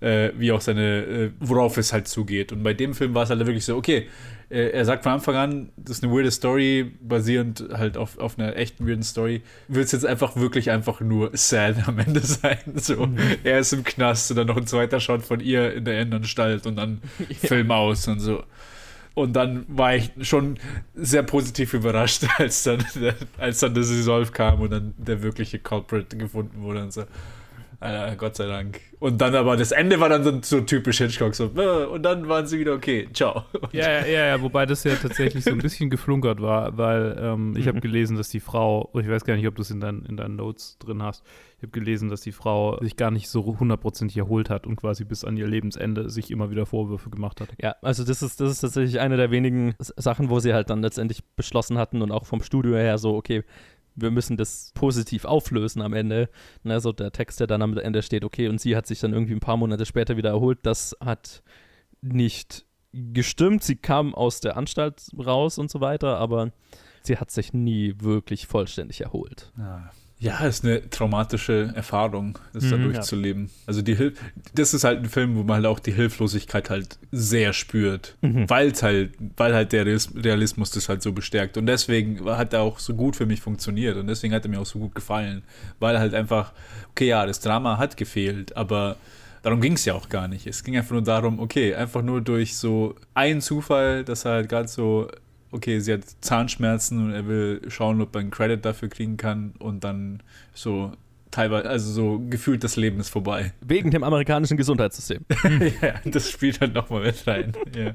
[0.00, 2.52] äh, wie auch seine, äh, worauf es halt zugeht.
[2.52, 4.08] Und bei dem Film war es halt wirklich so, okay,
[4.50, 8.38] äh, er sagt von Anfang an, das ist eine weirde Story, basierend halt auf, auf
[8.38, 9.42] einer echten weirden Story.
[9.68, 12.58] Wird es jetzt einfach wirklich einfach nur sad am Ende sein.
[12.74, 13.18] So, mhm.
[13.44, 16.66] er ist im Knast und dann noch ein zweiter Shot von ihr in der Innenanstalt
[16.66, 17.34] und dann ja.
[17.36, 18.42] Film aus und so.
[19.14, 20.58] Und dann war ich schon
[20.94, 22.84] sehr positiv überrascht, als dann,
[23.38, 27.04] als dann das Resolve kam und dann der wirkliche Culprit gefunden wurde und so.
[27.80, 28.78] Alter, Gott sei Dank.
[28.98, 32.28] Und dann aber das Ende war dann so, so typisch Hitchcock, so, äh, und dann
[32.28, 33.44] waren sie wieder okay, ciao.
[33.72, 37.66] Ja, ja, ja, wobei das ja tatsächlich so ein bisschen geflunkert war, weil ähm, ich
[37.66, 37.82] habe mhm.
[37.82, 40.36] gelesen, dass die Frau, ich weiß gar nicht, ob du es in, dein, in deinen
[40.36, 41.24] Notes drin hast,
[41.56, 45.04] ich habe gelesen, dass die Frau sich gar nicht so hundertprozentig erholt hat und quasi
[45.04, 47.48] bis an ihr Lebensende sich immer wieder Vorwürfe gemacht hat.
[47.60, 50.82] Ja, also das ist, das ist tatsächlich eine der wenigen Sachen, wo sie halt dann
[50.82, 53.44] letztendlich beschlossen hatten und auch vom Studio her so, okay,
[54.00, 56.28] wir müssen das positiv auflösen am Ende.
[56.62, 59.12] Ne, so der Text, der dann am Ende steht, okay, und sie hat sich dann
[59.12, 61.42] irgendwie ein paar Monate später wieder erholt, das hat
[62.02, 63.62] nicht gestimmt.
[63.62, 66.52] Sie kam aus der Anstalt raus und so weiter, aber
[67.02, 69.52] sie hat sich nie wirklich vollständig erholt.
[69.58, 69.90] Ja.
[70.22, 73.44] Ja, ist eine traumatische Erfahrung, das mhm, da durchzuleben.
[73.44, 73.50] Ja.
[73.66, 74.12] Also die Hil
[74.54, 78.48] das ist halt ein Film, wo man halt auch die Hilflosigkeit halt sehr spürt, mhm.
[78.50, 81.56] weil halt, weil halt der Realismus das halt so bestärkt.
[81.56, 84.60] Und deswegen hat er auch so gut für mich funktioniert und deswegen hat er mir
[84.60, 85.42] auch so gut gefallen,
[85.78, 86.52] weil halt einfach,
[86.90, 88.96] okay, ja, das Drama hat gefehlt, aber
[89.40, 90.46] darum ging es ja auch gar nicht.
[90.46, 94.50] Es ging einfach nur darum, okay, einfach nur durch so einen Zufall, dass er halt
[94.50, 95.08] gerade so
[95.52, 99.54] okay, sie hat Zahnschmerzen und er will schauen, ob er einen Credit dafür kriegen kann
[99.58, 100.22] und dann
[100.54, 100.92] so
[101.30, 103.52] teilweise, also so gefühlt das Leben ist vorbei.
[103.60, 105.24] Wegen dem amerikanischen Gesundheitssystem.
[105.82, 107.52] ja, das spielt halt nochmal mit rein.
[107.76, 107.94] Ja.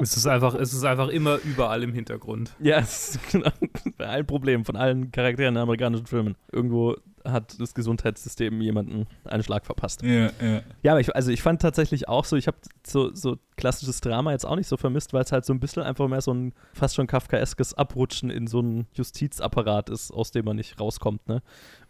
[0.00, 2.52] Es ist, einfach, es ist einfach immer überall im Hintergrund.
[2.58, 3.50] Ja, es ist genau
[3.98, 6.34] ein Problem von allen Charakteren in amerikanischen Filmen.
[6.50, 10.02] Irgendwo hat das Gesundheitssystem jemanden einen Schlag verpasst.
[10.02, 10.62] Ja, ja.
[10.82, 14.32] Ja, aber ich, also ich fand tatsächlich auch so, ich habe so, so klassisches Drama
[14.32, 16.52] jetzt auch nicht so vermisst, weil es halt so ein bisschen einfach mehr so ein
[16.74, 21.42] fast schon kafkaeskes Abrutschen in so einen Justizapparat ist, aus dem man nicht rauskommt, ne?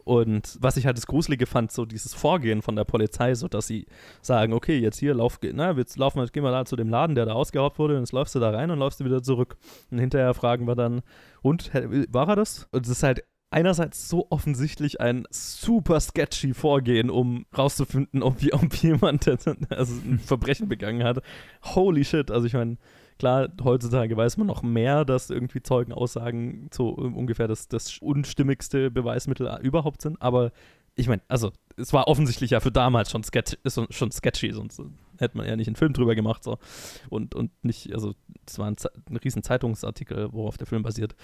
[0.05, 3.67] Und was ich halt das Gruselige fand, so dieses Vorgehen von der Polizei, so dass
[3.67, 3.87] sie
[4.21, 7.15] sagen, okay, jetzt hier lauf, na, jetzt laufen wir, gehen wir da zu dem Laden,
[7.15, 9.57] der da ausgeraubt wurde, und jetzt läufst du da rein und läufst du wieder zurück.
[9.91, 11.03] Und hinterher fragen wir dann,
[11.43, 12.69] und war er das?
[12.71, 18.75] Und es ist halt einerseits so offensichtlich ein super sketchy Vorgehen, um rauszufinden, ob, ob
[18.75, 19.29] jemand
[19.71, 21.23] also ein Verbrechen begangen hat.
[21.63, 22.77] Holy shit, also ich meine,
[23.19, 29.59] klar, heutzutage weiß man noch mehr, dass irgendwie Zeugenaussagen so ungefähr das, das unstimmigste Beweismittel
[29.63, 30.53] überhaupt sind, aber
[30.97, 33.57] ich meine, also es war offensichtlich ja für damals schon, sketch,
[33.91, 34.81] schon sketchy, sonst
[35.19, 36.45] hätte man ja nicht einen Film drüber gemacht.
[36.45, 36.59] So.
[37.11, 38.15] Und, und nicht, also
[38.47, 38.77] es war ein,
[39.11, 41.17] ein riesen Zeitungsartikel, worauf der Film basiert.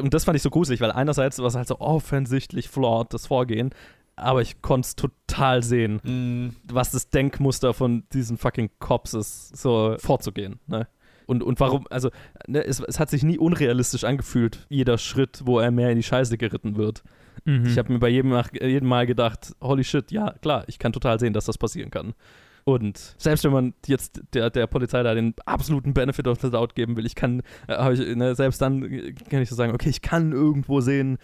[0.00, 3.26] Und das fand ich so gruselig, weil einerseits war es halt so offensichtlich flawed, das
[3.26, 3.70] Vorgehen,
[4.16, 6.56] aber ich konnte es total sehen, mm.
[6.72, 10.60] was das Denkmuster von diesen fucking Cops ist, so vorzugehen.
[10.66, 10.86] Ne?
[11.26, 12.10] Und, und warum, also
[12.46, 16.02] ne, es, es hat sich nie unrealistisch angefühlt, jeder Schritt, wo er mehr in die
[16.02, 17.02] Scheiße geritten wird.
[17.44, 17.66] Mhm.
[17.66, 21.18] Ich habe mir bei jedem, jedem Mal gedacht, holy shit, ja, klar, ich kann total
[21.18, 22.14] sehen, dass das passieren kann.
[22.64, 26.74] Und selbst wenn man jetzt der, der Polizei da den absoluten Benefit of the Doubt
[26.74, 28.80] geben will, ich kann, äh, ich, ne, selbst dann
[29.28, 31.18] kann ich so sagen, okay, ich kann irgendwo sehen,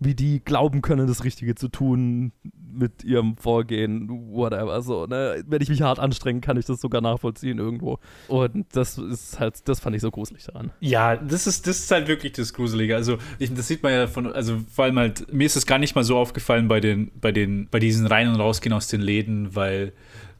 [0.00, 2.32] wie die glauben können, das Richtige zu tun
[2.72, 4.82] mit ihrem Vorgehen, whatever.
[4.82, 5.44] So, ne?
[5.46, 7.98] Wenn ich mich hart anstrenge, kann ich das sogar nachvollziehen irgendwo.
[8.28, 10.72] Und das ist halt, das fand ich so gruselig daran.
[10.80, 12.96] Ja, das ist, das ist halt wirklich das Gruselige.
[12.96, 15.78] Also, ich, das sieht man ja von, also vor allem halt, mir ist es gar
[15.78, 19.00] nicht mal so aufgefallen bei den, bei den, bei diesen Rein- und Rausgehen aus den
[19.00, 19.92] Läden, weil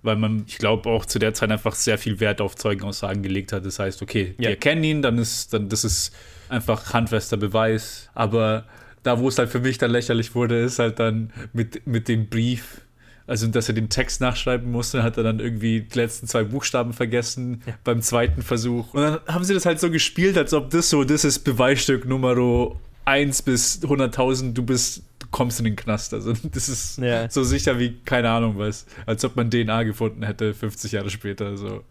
[0.05, 3.55] weil man, ich glaube, auch zu der Zeit einfach sehr viel Wert auf Zeugenaussagen gelegt
[3.55, 3.65] hat.
[3.65, 4.51] Das heißt, okay, ja.
[4.51, 6.15] wir kennen ihn, dann ist, dann, das ist
[6.51, 8.11] einfach handfester Beweis.
[8.13, 8.67] Aber
[9.05, 12.29] da, wo es halt für mich dann lächerlich wurde, ist halt dann mit, mit dem
[12.29, 12.81] Brief.
[13.27, 16.93] Also, dass er den Text nachschreiben musste, hat er dann irgendwie die letzten zwei Buchstaben
[16.93, 17.73] vergessen ja.
[17.83, 18.93] beim zweiten Versuch.
[18.93, 22.05] Und dann haben sie das halt so gespielt, als ob das so, das ist Beweisstück
[22.05, 26.15] Nummer 1 bis 100.000, du bist kommst in den Knast.
[26.15, 27.29] Also das ist Ja.
[27.31, 31.57] so sicher wie, keine Ahnung was, als ob man DNA gefunden hätte 50 Jahre später.
[31.57, 31.83] So.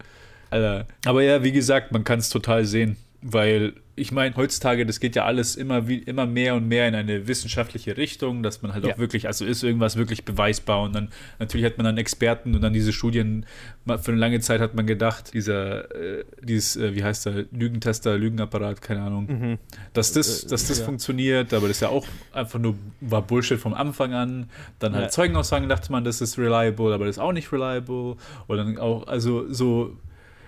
[0.50, 0.86] Alter.
[1.04, 5.14] Aber ja, wie gesagt, man kann es total sehen, weil ich meine, heutzutage, das geht
[5.14, 8.84] ja alles immer, wie, immer mehr und mehr in eine wissenschaftliche Richtung, dass man halt
[8.84, 8.94] Ja.
[8.94, 12.60] auch wirklich, also ist irgendwas wirklich beweisbar und dann natürlich hat man dann Experten und
[12.62, 13.46] dann diese Studien,
[13.86, 18.18] für eine lange Zeit hat man gedacht, dieser, äh, dieses, äh, wie heißt der, Lügentester,
[18.18, 19.58] Lügenapparat, keine Ahnung, Mhm.
[19.92, 20.84] dass das, Äh, dass das ja.
[20.84, 24.50] funktioniert, aber das ist ja auch einfach nur, war Bullshit vom Anfang an.
[24.80, 25.10] Dann halt Ja.
[25.10, 28.16] Zeugenaussagen dachte man, das ist reliable, aber das ist auch nicht reliable.
[28.48, 29.96] Und dann auch, also so,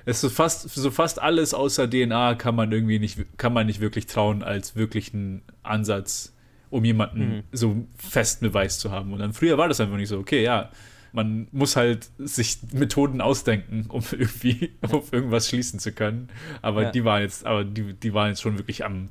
[0.07, 3.66] es ist so fast, so fast alles außer DNA kann man irgendwie nicht, kann man
[3.66, 6.33] nicht wirklich trauen als wirklichen Ansatz,
[6.71, 7.42] um jemanden Mhm.
[7.53, 9.12] so festen Beweis zu haben.
[9.12, 10.71] Und dann früher war das einfach nicht so, okay, ja.
[11.12, 16.29] Man muss halt sich Methoden ausdenken, um irgendwie auf irgendwas schließen zu können.
[16.62, 16.90] Aber Ja.
[16.90, 19.09] die waren jetzt, aber die, die waren jetzt schon wirklich am,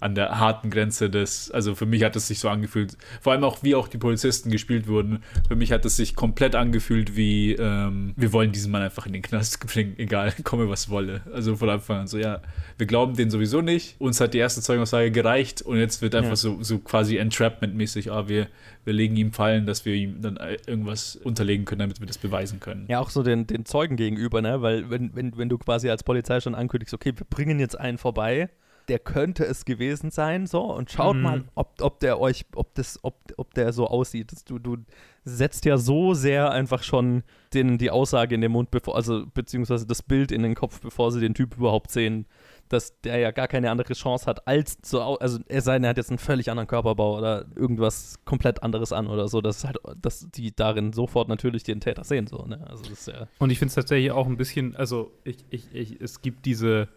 [0.00, 3.44] an der harten Grenze des, also für mich hat es sich so angefühlt, vor allem
[3.44, 7.52] auch wie auch die Polizisten gespielt wurden, für mich hat es sich komplett angefühlt wie,
[7.52, 11.22] ähm, wir wollen diesen Mann einfach in den Knast bringen, egal, komme was wolle.
[11.32, 12.40] Also von Anfang an so, ja,
[12.76, 16.30] wir glauben den sowieso nicht, uns hat die erste Zeugenaussage gereicht und jetzt wird einfach
[16.30, 16.36] Ja.
[16.36, 18.46] so, so quasi Entrapment-mäßig, ah, wir,
[18.84, 22.60] wir legen ihm Fallen, dass wir ihm dann irgendwas unterlegen können, damit wir das beweisen
[22.60, 22.86] können.
[22.88, 24.62] Ja, auch so den, den Zeugen gegenüber, ne?
[24.62, 27.98] Weil wenn, wenn, wenn du quasi als Polizei schon ankündigst, okay, wir bringen jetzt einen
[27.98, 28.48] vorbei,
[28.88, 31.22] der könnte es gewesen sein, so, und schaut Mhm.
[31.22, 34.32] mal, ob, ob der euch, ob das, ob, ob der so aussieht.
[34.48, 34.76] Du, du
[35.24, 37.22] setzt ja so sehr einfach schon
[37.52, 41.12] den, die Aussage in den Mund, bevor, also beziehungsweise das Bild in den Kopf, bevor
[41.12, 42.26] sie den Typ überhaupt sehen,
[42.70, 45.90] dass der ja gar keine andere Chance hat, als so, also er sei denn, er
[45.90, 49.78] hat jetzt einen völlig anderen Körperbau oder irgendwas komplett anderes an oder so, dass halt,
[50.00, 52.66] dass die darin sofort natürlich den Täter sehen, so, ne?
[52.68, 53.26] Also das ist ja.
[53.38, 56.88] Und ich finde es tatsächlich auch ein bisschen, also ich, ich, ich, es gibt diese,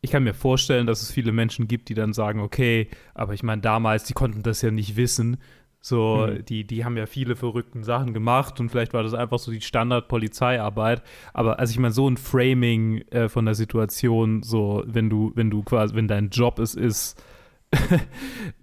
[0.00, 3.42] ich kann mir vorstellen, dass es viele Menschen gibt, die dann sagen, okay, aber ich
[3.42, 5.38] meine, damals, die konnten das ja nicht wissen.
[5.80, 6.44] So, Hm.
[6.44, 9.60] die, die haben ja viele verrückten Sachen gemacht und vielleicht war das einfach so die
[9.60, 11.02] Standard-Polizeiarbeit.
[11.32, 15.50] Aber also ich meine, so ein Framing äh, von der Situation, so, wenn du, wenn
[15.50, 17.22] du quasi, wenn dein Job es ist,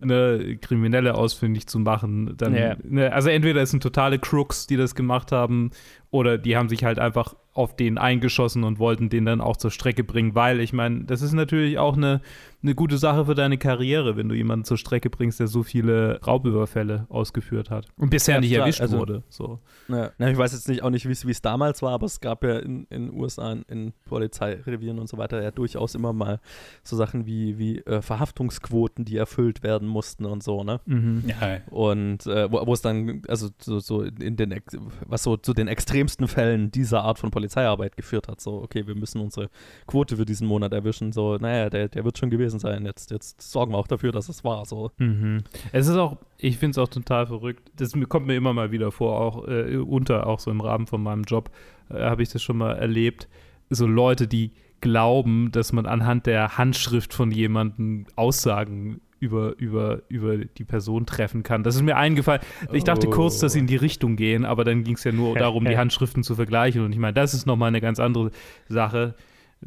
[0.01, 2.75] eine Kriminelle ausfindig zu machen, dann, Ja.
[2.83, 5.71] ne, also entweder es sind totale Crooks, die das gemacht haben,
[6.11, 9.71] oder die haben sich halt einfach auf den eingeschossen und wollten den dann auch zur
[9.71, 12.21] Strecke bringen, weil ich meine, das ist natürlich auch eine,
[12.63, 16.19] eine gute Sache für deine Karriere, wenn du jemanden zur Strecke bringst, der so viele
[16.25, 19.23] Raubüberfälle ausgeführt hat und bisher Ja, nicht klar, erwischt also- wurde.
[19.29, 19.59] So.
[19.89, 20.11] Ja.
[20.17, 22.21] Na, ich weiß jetzt nicht auch nicht, wie es- wie es damals war, aber es
[22.21, 26.39] gab ja in den USA in, Polizeirevieren und so weiter ja durchaus immer mal
[26.83, 30.79] so Sachen wie, wie äh, Verhaftungsquoten, die erfüllt werden mussten und so, ne?
[30.85, 31.23] Mhm.
[31.27, 34.55] Ja, Und äh, wo, es dann, also so, so in den,
[35.05, 38.39] was so zu den extremsten Fällen dieser Art von Polizeiarbeit geführt hat.
[38.41, 39.49] So, okay, wir müssen unsere
[39.87, 41.11] Quote für diesen Monat erwischen.
[41.11, 42.85] So, naja, der, der wird schon gewesen sein.
[42.85, 44.65] Jetzt, jetzt sorgen wir auch dafür, dass es war.
[44.65, 44.91] So.
[44.97, 45.43] Mhm.
[45.71, 47.71] Es ist auch, ich finde es auch total verrückt.
[47.75, 51.01] Das kommt mir immer mal wieder vor, auch äh, unter, auch so im Rahmen von
[51.01, 51.49] meinem Job,
[51.89, 53.27] äh, habe ich das schon mal erlebt.
[53.69, 60.37] So Leute, die glauben, dass man anhand der Handschrift von jemandem Aussagen über, über, über
[60.37, 61.63] die Person treffen kann.
[61.63, 62.41] Das ist mir eingefallen.
[62.73, 65.35] Ich dachte kurz, dass sie in die Richtung gehen, aber dann ging es ja nur
[65.39, 66.83] darum, die Handschriften zu vergleichen.
[66.83, 68.31] Und ich meine, das ist nochmal eine ganz andere
[68.67, 69.15] Sache.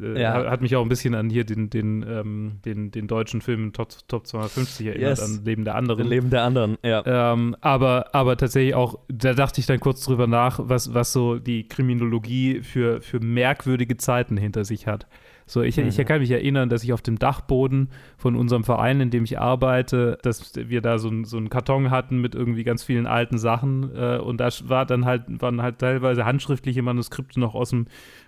[0.01, 0.33] Äh, Ja.
[0.49, 3.89] hat- mich auch ein bisschen an hier den, den, ähm, den, den deutschen Film Top,
[4.07, 5.39] Top 250 erinnert, Yes.
[5.39, 6.07] an Leben der anderen.
[6.07, 7.03] Leben der anderen, ja.
[7.33, 11.39] Ähm, aber, aber tatsächlich auch, da dachte ich dann kurz drüber nach, was, was so
[11.39, 15.07] die Kriminologie für, für merkwürdige Zeiten hinter sich hat.
[15.49, 16.05] So, ich, ich Mhm.
[16.05, 20.17] kann mich erinnern, dass ich auf dem Dachboden von unserem Verein, in dem ich arbeite,
[20.21, 23.89] dass wir da so, ein, so einen Karton hatten mit irgendwie ganz vielen alten Sachen
[23.95, 27.85] äh, und da war dann halt, waren halt teilweise handschriftliche Manuskripte noch aus dem,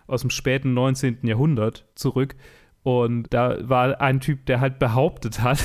[0.07, 1.19] aus dem späten 19.
[1.23, 2.35] Jahrhundert zurück.
[2.83, 5.59] Und da war ein Typ, der halt behauptet hat,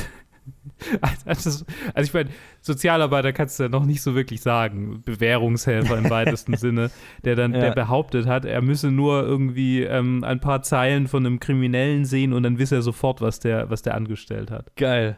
[1.25, 2.31] also, also ich meine,
[2.61, 6.91] Sozialarbeiter kannst du ja noch nicht so wirklich sagen, Bewährungshelfer im weitesten Sinne,
[7.25, 7.61] der dann, Ja.
[7.61, 12.33] der behauptet hat, er müsse nur irgendwie ähm, ein paar Zeilen von einem Kriminellen sehen
[12.33, 14.75] und dann wisse er sofort, was der, was der angestellt hat.
[14.77, 15.17] Geil.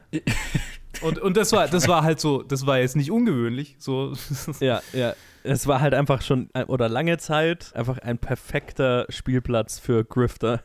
[1.02, 3.76] Und, und das war, das war halt so, das war jetzt nicht ungewöhnlich.
[3.78, 4.14] So,
[4.60, 5.14] Ja, ja.
[5.42, 10.60] Es war halt einfach schon, äh, oder lange Zeit, einfach ein perfekter Spielplatz für Grifter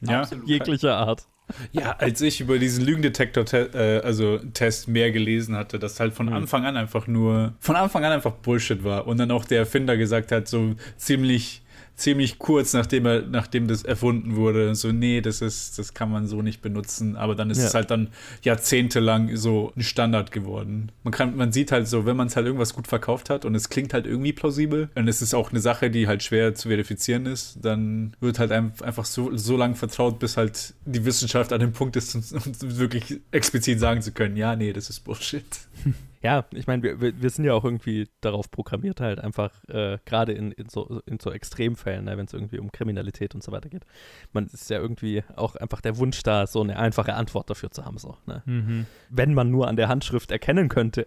[0.00, 0.24] ja.
[0.46, 1.26] jeglicher Art.
[1.72, 6.26] Ja, als ich über diesen Lügendetektor-Test äh, also Test mehr gelesen hatte, dass halt von
[6.26, 6.32] Mhm.
[6.34, 9.06] Anfang an einfach nur, von Anfang an einfach Bullshit war.
[9.06, 11.62] Und dann auch der Erfinder gesagt hat, so ziemlich,
[12.00, 16.26] ziemlich kurz nachdem er, nachdem das erfunden wurde, so, nee, das ist, das kann man
[16.26, 17.16] so nicht benutzen.
[17.16, 17.66] Aber dann ist Ja.
[17.66, 18.08] es halt dann
[18.42, 20.90] jahrzehntelang so ein Standard geworden.
[21.04, 23.54] Man kann, man sieht halt so, wenn man es halt irgendwas gut verkauft hat und
[23.54, 26.68] es klingt halt irgendwie plausibel und es ist auch eine Sache, die halt schwer zu
[26.68, 31.52] verifizieren ist, dann wird halt ein- einfach so, so lange vertraut, bis halt die Wissenschaft
[31.52, 35.00] an dem Punkt ist, uns, uns wirklich explizit sagen zu können, ja, nee, das ist
[35.00, 35.44] Bullshit.
[36.22, 40.32] Ja, ich meine, wir, wir, sind ja auch irgendwie darauf programmiert, halt einfach, äh, gerade
[40.32, 43.70] in, in, so, in so Extremfällen, ne, wenn es irgendwie um Kriminalität und so weiter
[43.70, 43.86] geht.
[44.32, 47.86] Man ist ja irgendwie auch einfach der Wunsch da, so eine einfache Antwort dafür zu
[47.86, 47.96] haben.
[47.96, 48.42] So, ne?
[48.44, 48.86] Mhm.
[49.08, 51.06] Wenn man nur an der Handschrift erkennen könnte,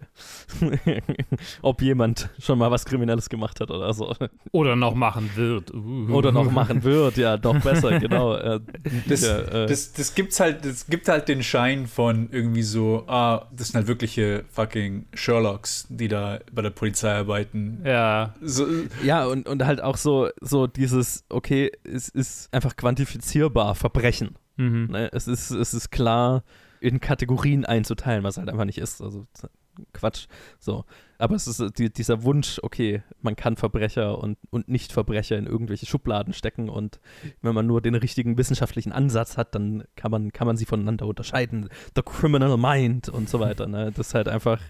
[1.62, 4.12] ob jemand schon mal was Kriminelles gemacht hat oder so.
[4.50, 5.72] Oder noch machen wird.
[5.72, 6.12] Uh.
[6.12, 8.34] Oder noch machen wird, ja, doch besser, genau.
[8.34, 8.58] Äh,
[9.06, 13.04] Das, ja, äh, das, das gibt's halt, das gibt halt den Schein von irgendwie so,
[13.06, 17.82] ah, das sind halt wirkliche fucking Sherlocks, die da bei der Polizei arbeiten.
[17.84, 18.34] Ja.
[18.40, 18.66] So,
[19.02, 24.36] Ja, und, und halt auch so, so dieses, okay, es ist einfach quantifizierbar Verbrechen.
[24.56, 24.88] Mhm.
[24.90, 25.10] Ne?
[25.12, 26.44] Es, ist, es ist klar
[26.80, 29.00] in Kategorien einzuteilen, was halt einfach nicht ist.
[29.00, 29.26] Also
[29.92, 30.26] Quatsch.
[30.58, 30.84] So.
[31.24, 35.46] Aber es ist äh, die, dieser Wunsch, okay, man kann Verbrecher und, und Nicht-Verbrecher in
[35.46, 37.00] irgendwelche Schubladen stecken und
[37.40, 41.06] wenn man nur den richtigen wissenschaftlichen Ansatz hat, dann kann man, kann man sie voneinander
[41.06, 41.70] unterscheiden.
[41.96, 43.66] The Criminal Mind und so weiter.
[43.66, 43.90] Ne?
[43.96, 44.60] Das ist halt einfach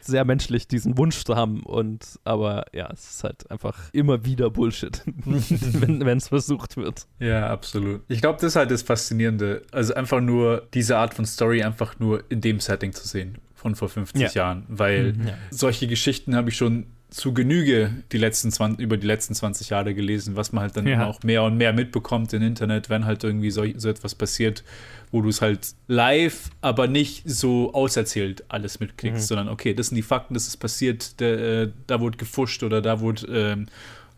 [0.00, 1.62] sehr menschlich, diesen Wunsch zu haben.
[1.62, 7.06] Und aber ja, es ist halt einfach immer wieder Bullshit, wenn es versucht wird.
[7.20, 8.00] Ja, absolut.
[8.08, 9.62] Ich glaube, das ist halt das Faszinierende.
[9.70, 13.74] Also einfach nur diese Art von Story einfach nur in dem Setting zu sehen von
[13.76, 14.30] vor 50 Ja.
[14.32, 14.64] Jahren.
[14.68, 15.34] Weil Mhm, ja.
[15.50, 19.94] solche Geschichten habe ich schon zu Genüge die letzten 20, über die letzten 20 Jahre
[19.94, 20.94] gelesen, was man halt dann Ja.
[20.94, 24.64] immer auch mehr und mehr mitbekommt im Internet, wenn halt irgendwie so, so etwas passiert,
[25.10, 29.26] wo du es halt live, aber nicht so auserzählt alles mitkriegst, Mhm.
[29.26, 32.80] sondern okay, das sind die Fakten, das ist passiert, der, äh, da wurde gefuscht oder
[32.80, 33.66] da wurde ähm,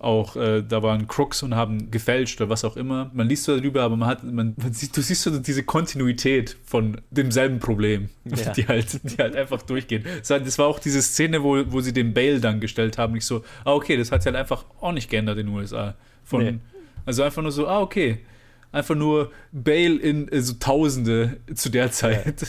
[0.04, 3.10] auch, äh, da waren Crooks und haben gefälscht oder was auch immer.
[3.14, 6.56] Man liest so darüber, aber man hat, man, man sieht, du siehst so diese Kontinuität
[6.64, 8.52] von demselben Problem, Ja.
[8.52, 10.04] die halt, die halt einfach durchgehen.
[10.26, 13.16] Das war- auch diese Szene, wo, wo sie den Bail dann gestellt haben.
[13.16, 15.94] Ich so, ah, okay, das hat sich halt einfach auch nicht geändert in den USA.
[16.24, 16.58] Von, Nee.
[17.06, 18.20] Also einfach nur so, ah, okay.
[18.72, 22.46] Einfach nur Bail in äh, so Tausende zu der Zeit.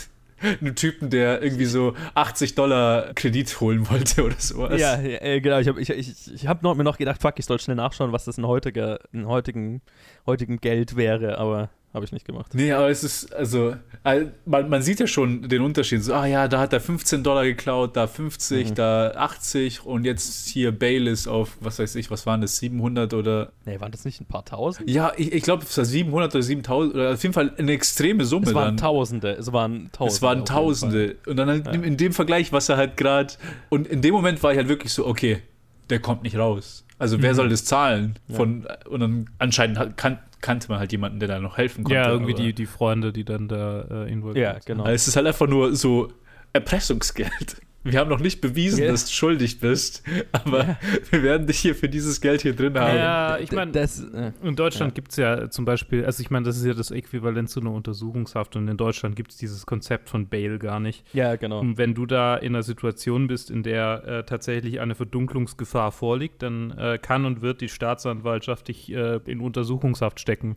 [0.62, 4.80] Einen Typen, der irgendwie so 80 Dollar Kredit holen wollte oder sowas.
[4.80, 5.60] Ja, ja, äh, genau.
[5.60, 8.26] Ich habe ich, ich, ich hab mir noch gedacht, fuck, ich soll schnell nachschauen, was
[8.26, 9.82] das in, heutiger, in heutigen,
[10.26, 12.54] heutigen Geld wäre, aber habe ich nicht gemacht.
[12.54, 16.04] Nee, aber es ist, also, all- man, man sieht ja schon den Unterschied.
[16.04, 18.76] So, ah ja, da hat er 15 Dollar geklaut, da 50, Mhm.
[18.76, 23.14] da 80 und jetzt hier Bail ist auf, was weiß ich, was waren das, 700
[23.14, 23.52] oder.
[23.66, 24.90] Nee, waren das nicht ein paar Tausend?
[24.90, 28.26] Ja, ich, ich glaube, es war 700 oder 7000 oder auf jeden Fall eine extreme
[28.26, 28.78] Summe Es waren dann.
[28.78, 30.14] Tausende, es waren Tausende.
[30.16, 30.46] Es waren.
[30.46, 31.16] Tausende.
[31.26, 31.72] Und dann halt Ja.
[31.72, 33.34] in, dem Vergleich, was er halt gerade.
[33.70, 35.42] Und in dem Moment war ich halt wirklich so, okay,
[35.90, 36.84] der kommt nicht raus.
[36.98, 37.36] Also wer Mhm.
[37.36, 38.20] soll das zahlen?
[38.28, 38.36] Ja.
[38.36, 41.96] Von, Und dann anscheinend halt kan kannte man halt jemanden, der da noch helfen konnte.
[41.96, 44.66] Ja, irgendwie die, die Freunde, die dann da äh, involviert Ja, sind.
[44.68, 44.84] genau.
[44.84, 46.10] Also Es ist halt einfach nur so
[46.54, 47.58] Erpressungsgeld.
[47.86, 48.92] Wir haben noch nicht bewiesen, Ja.
[48.92, 50.78] dass du schuldig bist, aber
[51.12, 52.98] wir werden dich hier für dieses Geld hier drin haben.
[52.98, 54.96] Ja, ich meine, äh, in Deutschland Ja.
[54.96, 57.72] gibt es ja zum Beispiel, also ich meine, das ist ja das Äquivalent zu einer
[57.72, 61.06] Untersuchungshaft und in Deutschland gibt es dieses Konzept von Bail gar nicht.
[61.14, 61.60] ja, genau.
[61.60, 66.42] Und wenn du da in einer Situation bist, in der äh, tatsächlich eine Verdunklungsgefahr vorliegt,
[66.42, 70.56] dann äh, kann und wird die Staatsanwaltschaft dich äh, in Untersuchungshaft stecken.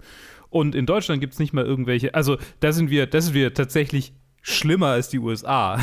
[0.51, 3.53] Und in Deutschland gibt es nicht mal irgendwelche, also da sind wir, da sind wir
[3.53, 5.79] tatsächlich schlimmer als die USA.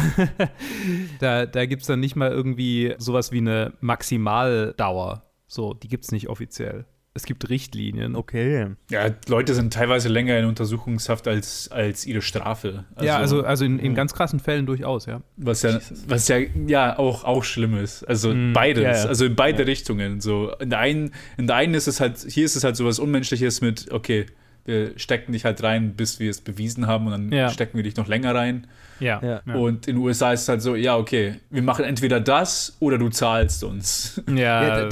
[1.20, 5.24] da da gibt es dann nicht mal irgendwie sowas wie eine Maximaldauer.
[5.48, 6.86] So, die gibt es nicht offiziell.
[7.18, 8.14] Es gibt Richtlinien.
[8.18, 8.72] Okay.
[8.92, 12.84] Ja, Leute sind teilweise länger in Untersuchungshaft als, als ihre Strafe.
[13.02, 13.96] ja, also, also in, in Mhm.
[13.96, 15.22] ganz krassen Fällen durchaus, ja.
[15.38, 16.04] was ja, Jesus.
[16.10, 18.04] was ja, ja auch, auch schlimm ist.
[18.04, 19.06] Also Mm, beides, ja, ja.
[19.06, 19.66] also in beide Ja.
[19.66, 20.20] Richtungen.
[20.20, 23.00] So in der einen, in der einen ist es halt, hier ist es halt sowas
[23.00, 24.26] Unmenschliches mit, okay,
[24.66, 27.50] wir stecken dich halt rein, bis wir es bewiesen haben und dann Ja.
[27.50, 28.68] stecken wir dich noch länger rein.
[29.00, 29.22] Ja.
[29.46, 29.54] Ja.
[29.56, 32.98] Und in den USA ist es halt so, ja, okay, wir machen entweder das oder
[32.98, 34.22] du zahlst uns.
[34.34, 34.90] Ja, Ja,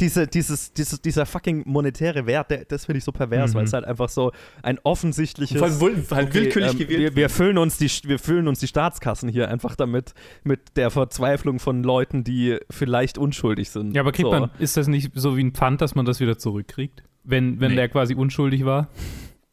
[0.00, 3.58] diese, dieses, dieses, dieser fucking monetäre Wert, der, das finde ich so pervers, Mhm.
[3.58, 4.30] weil es halt einfach so
[4.62, 5.58] ein offensichtliches.
[5.58, 7.00] Vor allem will- halt Okay, willkürlich ähm, gewählt.
[7.00, 10.90] wir, wir, füllen uns die, wir füllen uns die Staatskassen hier einfach damit, mit der
[10.90, 13.94] Verzweiflung von Leuten, die vielleicht unschuldig sind.
[13.94, 14.38] Ja, aber kriegt so.
[14.38, 17.02] man, ist das nicht so wie ein Pfand, dass man das wieder zurückkriegt?
[17.24, 17.76] Wenn, wenn Nee.
[17.76, 18.88] der quasi unschuldig war?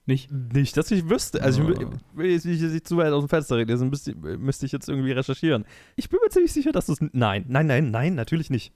[0.05, 0.31] Nicht?
[0.31, 1.41] Nicht, dass ich wüsste.
[1.43, 1.81] Also, ich Oh.
[1.81, 4.89] will- will jetzt nicht, zu weit aus dem Fenster reden, deswegen müsste, müsste ich jetzt
[4.89, 5.65] irgendwie recherchieren.
[5.95, 6.99] Ich bin mir ziemlich sicher, dass du es.
[7.11, 8.73] Nein, nein, nein, nein, natürlich nicht.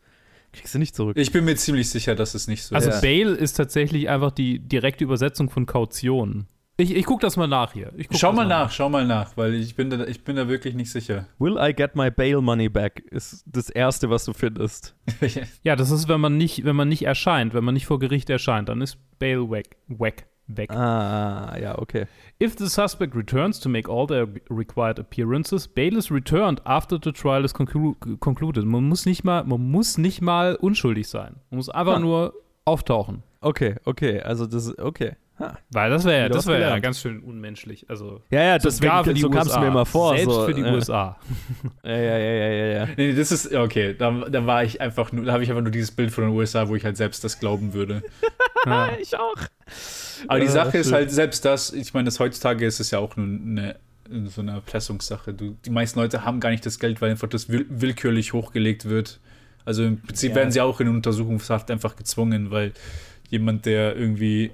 [0.52, 1.18] Kriegst du nicht zurück.
[1.18, 3.02] Ich bin mir ziemlich sicher, dass es nicht so Also ist.
[3.02, 6.46] Bail ist tatsächlich einfach die direkte Übersetzung von Kaution.
[6.76, 7.94] Ich, ich gucke das mal nach hier.
[8.12, 10.92] Schau mal nach, schau mal nach, weil ich bin da, ich bin da wirklich nicht
[10.92, 11.28] sicher.
[11.38, 13.04] Will I get my bail money back?
[13.12, 14.96] Ist das Erste, was du findest.
[15.64, 18.30] Ja, das ist, wenn man nicht, wenn man nicht erscheint, wenn man nicht vor Gericht
[18.30, 19.78] erscheint, dann ist Bail weg.
[19.88, 20.26] Weg.
[20.48, 20.72] Weg.
[20.72, 22.06] Ah, ja, okay.
[22.42, 27.12] If the suspect returns to make all their required appearances, bail is returned after the
[27.14, 28.66] trial is conclu concluded.
[28.66, 31.36] Man muss nicht mal, man muss nicht mal unschuldig sein.
[31.50, 32.00] Man muss einfach Ah.
[32.00, 32.34] nur
[32.66, 33.24] auftauchen.
[33.40, 34.80] Okay, okay, also das ist,
[35.72, 37.90] Weil das wäre ja, das wäre ja ganz schön unmenschlich.
[37.90, 40.16] Also Ja, ja, für die so kam es mir immer vor.
[40.16, 40.74] Selbst so, für die ja.
[40.74, 41.18] USA.
[41.84, 42.88] Ja, ja, ja, ja, ja, ja.
[42.98, 45.72] Nee, das ist, okay, da, da war ich einfach nur, da habe ich einfach nur
[45.72, 48.04] dieses Bild von den USA, wo ich halt selbst das glauben würde.
[48.66, 48.92] Ja.
[48.98, 49.36] Ich auch.
[50.30, 53.18] Aber die Sache ist halt, selbst das, ich meine, das heutzutage ist es ja auch
[53.18, 53.76] nur eine,
[54.30, 55.34] so eine Erpressungssache.
[55.34, 58.86] Du, die meisten Leute haben gar nicht das Geld, weil einfach das will, willkürlich hochgelegt
[58.86, 59.20] wird.
[59.66, 60.36] Also im Prinzip Ja.
[60.38, 62.72] werden sie auch in Untersuchungshaft einfach gezwungen, weil
[63.34, 64.52] jemand, der irgendwie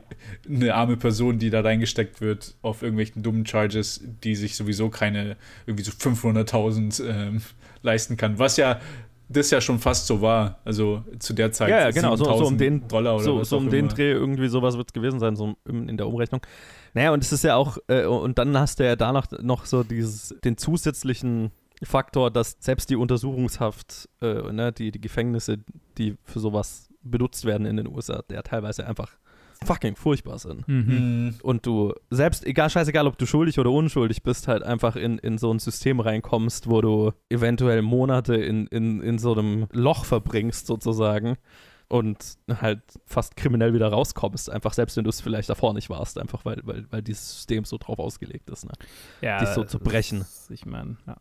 [0.50, 5.36] eine arme Person, die da reingesteckt wird, auf irgendwelchen dummen Charges, die sich sowieso keine
[5.68, 7.42] irgendwie so 500.000 ähm,
[7.84, 8.40] leisten kann.
[8.40, 8.80] Was ja
[9.28, 11.70] das ja schon fast so war, also zu der Zeit.
[11.70, 13.90] Ja, ja, genau, so, so um 7.000 den Dollar oder so, so um den.
[13.90, 16.42] Dreh irgendwie sowas wird es gewesen sein, so in der Umrechnung.
[16.94, 19.84] Naja, und es ist ja auch, äh, und dann hast du ja danach noch so
[19.84, 21.52] dieses, den zusätzlichen
[21.84, 25.60] Faktor, dass selbst die Untersuchungshaft, äh, ne, die, die Gefängnisse,
[25.98, 29.12] die für sowas benutzt werden in den USA, der teilweise einfach
[29.66, 30.66] fucking furchtbar sind.
[30.70, 30.76] Mhm.
[30.88, 31.36] Mhm.
[31.44, 35.38] Und du selbst, egal, scheißegal, ob du schuldig oder unschuldig bist, halt einfach in, in
[35.38, 40.66] so ein System reinkommst, wo du eventuell Monate in, in, in so einem Loch verbringst,
[40.66, 41.36] sozusagen,
[41.90, 46.20] und halt fast kriminell wieder rauskommst, einfach selbst wenn du es vielleicht davor nicht warst,
[46.20, 48.64] einfach weil, weil, weil dieses System so drauf ausgelegt ist.
[48.64, 48.72] Ne?
[49.22, 50.20] Ja, dich so zu brechen.
[50.20, 51.18] das- Ich meine, ja.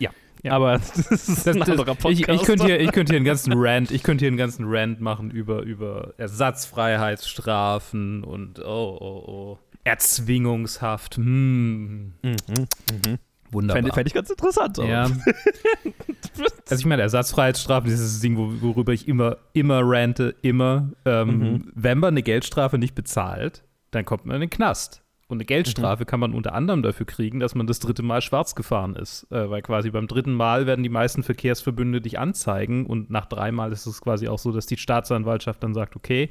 [0.00, 0.10] Ja.
[0.48, 2.40] Aber das ist Das, ein das, anderer ich, Podcast.
[2.40, 5.00] ich, könnte hier, ich könnte hier einen ganzen Rant, ich könnte hier einen ganzen Rant
[5.00, 9.58] machen über, über Ersatzfreiheitsstrafen und oh, oh, oh.
[9.84, 11.16] Erzwingungshaft.
[11.16, 12.12] Hm.
[12.22, 13.18] Mhm, mhm.
[13.52, 13.76] Wunderbar.
[13.76, 14.78] Fände fänd ich ganz interessant.
[14.78, 15.04] ja.
[16.68, 20.90] also ich meine, Ersatzfreiheitsstrafen, dieses Ding, wo, worüber ich immer, immer rante, immer.
[21.04, 21.72] Ähm, Mhm.
[21.74, 23.62] Wenn man eine Geldstrafe nicht bezahlt,
[23.92, 25.02] dann kommt man in den Knast.
[25.28, 26.06] Und eine Geldstrafe Mhm.
[26.06, 29.26] kann man unter anderem dafür kriegen, dass man das dritte Mal schwarz gefahren ist.
[29.32, 33.72] Äh, weil quasi beim dritten Mal werden die meisten Verkehrsverbünde dich anzeigen und nach dreimal
[33.72, 36.30] ist es quasi auch so, dass die Staatsanwaltschaft dann sagt, okay,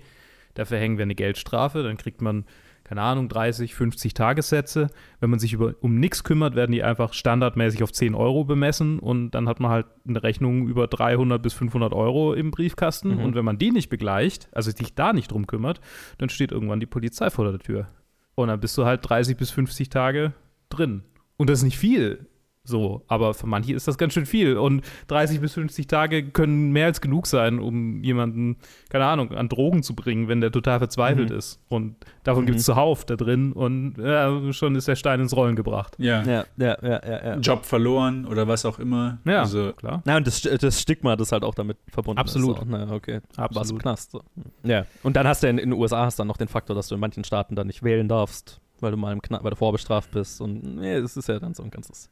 [0.53, 2.45] dafür hängen wir eine Geldstrafe, dann kriegt man,
[2.85, 4.87] keine Ahnung, 30, 50 Tagessätze.
[5.19, 8.99] Wenn man sich über, um nichts kümmert, werden die einfach standardmäßig auf 10 Euro bemessen
[8.99, 13.15] und dann hat man halt eine Rechnung über 300 bis 500 Euro im Briefkasten.
[13.15, 13.23] Mhm.
[13.23, 15.81] Und wenn man die nicht begleicht, also sich da nicht drum kümmert,
[16.17, 17.87] dann steht irgendwann die Polizei vor der Tür.
[18.35, 20.33] Und dann bist du halt 30 bis 50 Tage
[20.69, 21.03] drin.
[21.37, 22.27] Und das ist nicht viel.
[22.67, 24.57] So, aber für manche ist das ganz schön viel.
[24.57, 28.57] Und 30 bis 50 Tage können mehr als genug sein, um jemanden,
[28.89, 31.37] keine Ahnung, an Drogen zu bringen, wenn der total verzweifelt Mhm.
[31.37, 31.61] ist.
[31.69, 32.47] Und davon Mhm.
[32.47, 33.53] gibt es zuhauf da drin.
[33.53, 35.95] Und ja, schon ist der Stein ins Rollen gebracht.
[35.99, 36.23] Ja.
[36.23, 37.25] Ja, ja, ja, ja.
[37.25, 37.35] ja.
[37.37, 39.19] Job verloren oder was auch immer.
[39.25, 40.01] Ja, Also, klar.
[40.05, 42.57] Na, und das, das Stigma, das halt auch damit verbunden Absolut.
[42.57, 42.63] ist.
[42.63, 43.21] Auch, na, okay.
[43.37, 43.71] Absolut.
[43.71, 44.11] Im Knast.
[44.11, 44.21] So.
[44.63, 44.85] Ja.
[45.03, 46.95] Und dann hast du in, in den USA hast dann noch den Faktor, dass du
[46.95, 50.11] in manchen Staaten dann nicht wählen darfst, weil du mal im Kna weil du vorbestraft
[50.11, 50.41] bist.
[50.41, 52.09] Und nee, es ist ja dann so ein ganzes.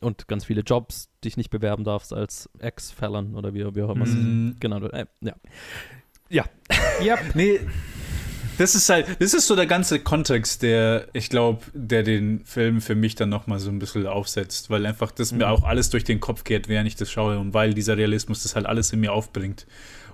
[0.00, 4.04] Und ganz viele Jobs dich nicht bewerben darfst als Ex-Felon oder wie, wie auch immer
[4.04, 4.56] es Mhm.
[4.60, 4.94] genannt wird.
[4.94, 5.34] Äh, ja.
[6.30, 6.44] Ja.
[7.34, 7.60] nee,
[8.56, 12.80] das ist halt, das ist so der ganze Kontext, der, ich glaube, der den Film
[12.80, 15.52] für mich dann nochmal so ein bisschen aufsetzt, weil einfach das mir Mhm.
[15.52, 18.54] auch alles durch den Kopf geht, während ich das schaue und weil dieser Realismus das
[18.54, 19.66] halt alles in mir aufbringt.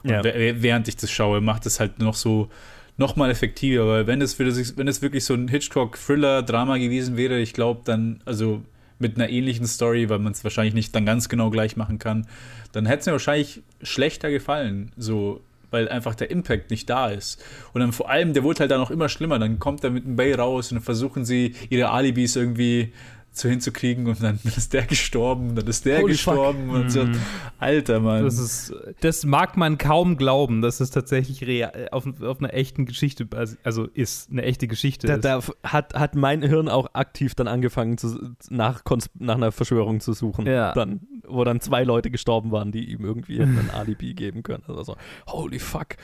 [0.03, 0.21] Und Ja.
[0.23, 2.49] wä- während ich das schaue, macht es halt noch so
[2.97, 7.83] nochmal effektiver, weil wenn es, wenn es wirklich so ein Hitchcock-Thriller-Drama gewesen wäre, ich glaube
[7.85, 8.63] dann, also
[8.99, 12.27] mit einer ähnlichen Story, weil man es wahrscheinlich nicht dann ganz genau gleich machen kann,
[12.73, 17.43] dann hätte es mir wahrscheinlich schlechter gefallen, so, weil einfach der Impact nicht da ist.
[17.73, 20.05] Und dann vor allem, der wurde halt dann noch immer schlimmer, dann kommt er mit
[20.05, 22.93] dem Bay raus und dann versuchen sie, ihre Alibis irgendwie
[23.39, 26.35] so hinzukriegen und dann ist der gestorben, dann ist der Holy fuck.
[26.35, 27.05] gestorben und so.
[27.05, 27.17] Mhm.
[27.59, 28.25] Alter, Mann.
[28.25, 32.87] Das, ist, das mag man kaum glauben, dass es tatsächlich real, auf, auf einer echten
[32.87, 33.27] Geschichte,
[33.63, 35.25] also ist, eine echte Geschichte Da, ist.
[35.25, 38.83] da f- hat, hat mein Hirn auch aktiv dann angefangen, zu, nach,
[39.19, 40.47] nach einer Verschwörung zu suchen.
[40.47, 40.73] Ja.
[40.73, 44.63] Dann, wo dann zwei Leute gestorben waren, die ihm irgendwie ein Alibi geben können.
[44.69, 44.97] Also so,
[45.29, 45.97] holy fuck.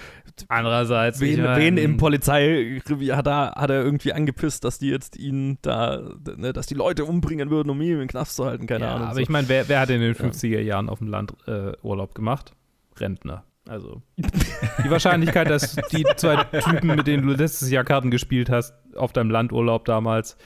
[0.48, 4.88] Andererseits, Wen, ich mein- wen im Polizeirevier hat er, hat er irgendwie angepisst, dass die
[4.88, 6.00] jetzt ihn da,
[6.36, 9.06] ne, dass die Leute umbringen würden, um ihn im Knast zu halten, keine ja, Ahnung.
[9.06, 9.20] Aber so.
[9.20, 10.20] ich meine, wer, wer hat in den Ja.
[10.20, 12.52] 50er Jahren auf dem Land äh, Urlaub gemacht?
[12.98, 13.44] Rentner.
[13.68, 14.02] Also
[14.84, 19.12] die Wahrscheinlichkeit, dass die zwei Typen, mit denen du letztes Jahr Karten gespielt hast, auf
[19.12, 20.36] deinem Landurlaub damals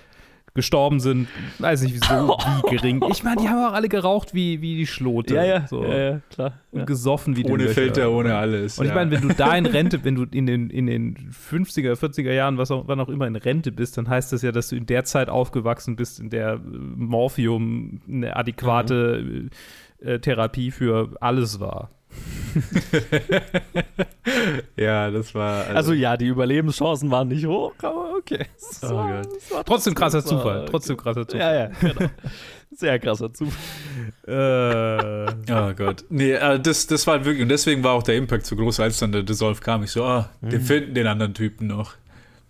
[0.57, 1.29] gestorben sind,
[1.61, 3.05] weiß nicht so wie gering.
[3.11, 5.35] Ich meine, die haben auch alle geraucht wie, wie die Schlote.
[5.35, 5.85] ja, ja, so.
[5.85, 6.53] ja, ja, klar.
[6.73, 6.85] Und Ja.
[6.85, 7.75] gesoffen wie die ohne Löcher.
[7.75, 8.79] Filter, ohne alles.
[8.79, 8.95] Und ich ja.
[8.97, 12.59] meine, wenn du da in Rente, wenn du in den, in den 50er, 40er Jahren,
[12.59, 14.87] was auch, wann auch immer in Rente bist, dann heißt das ja, dass du in
[14.87, 19.49] der Zeit aufgewachsen bist, in der äh, Morphium eine adäquate
[20.03, 21.91] äh, äh, Therapie für alles war.
[24.77, 25.67] ja, das war.
[25.69, 28.47] Also ja, die Überlebenschancen waren nicht hoch, aber okay.
[28.83, 29.29] Oh war- Gott.
[29.37, 30.61] es war Trotzdem krasser war Zufall.
[30.63, 30.69] okay.
[30.71, 31.41] Trotzdem krasser Zufall.
[31.41, 32.11] Ja, ja, genau.
[32.73, 33.59] Sehr krasser Zufall.
[34.27, 36.05] Äh, Oh Gott.
[36.09, 38.99] Nee, äh, das, das war wirklich, und deswegen war auch der Impact so groß, als
[38.99, 39.83] dann der Dissolve kam.
[39.85, 41.95] Ich so, ah, wir finden den anderen Typen noch.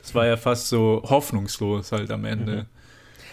[0.03, 2.57] Es war ja fast so hoffnungslos halt am Ende.
[2.57, 2.67] Mhm.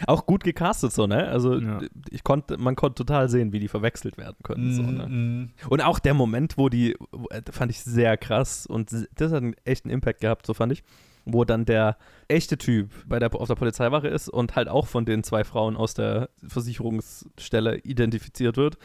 [0.07, 1.27] Auch gut gecastet so, ne?
[1.27, 1.81] Also Ja.
[2.09, 4.73] ich konnte, man konnte total sehen, wie die verwechselt werden können.
[4.73, 5.07] So, ne?
[5.07, 5.49] Mhm.
[5.69, 6.93] Und auch der Moment, wo die,
[7.29, 10.83] äh, fand ich sehr krass und das hat einen echten Impact gehabt, so fand ich,
[11.25, 15.05] wo dann der echte Typ bei der, auf der Polizeiwache ist und halt auch von
[15.05, 18.77] den zwei Frauen aus der Versicherungsstelle identifiziert wird.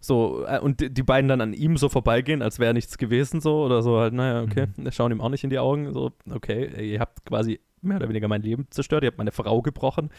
[0.00, 3.64] So, äh, und die, beiden dann an ihm so vorbeigehen, als wäre nichts gewesen, so,
[3.64, 6.90] oder so halt, naja, okay, wir schauen ihm auch nicht in die Augen, so, okay,
[6.92, 10.10] ihr habt quasi mehr oder weniger mein Leben zerstört, ihr habt meine Frau gebrochen.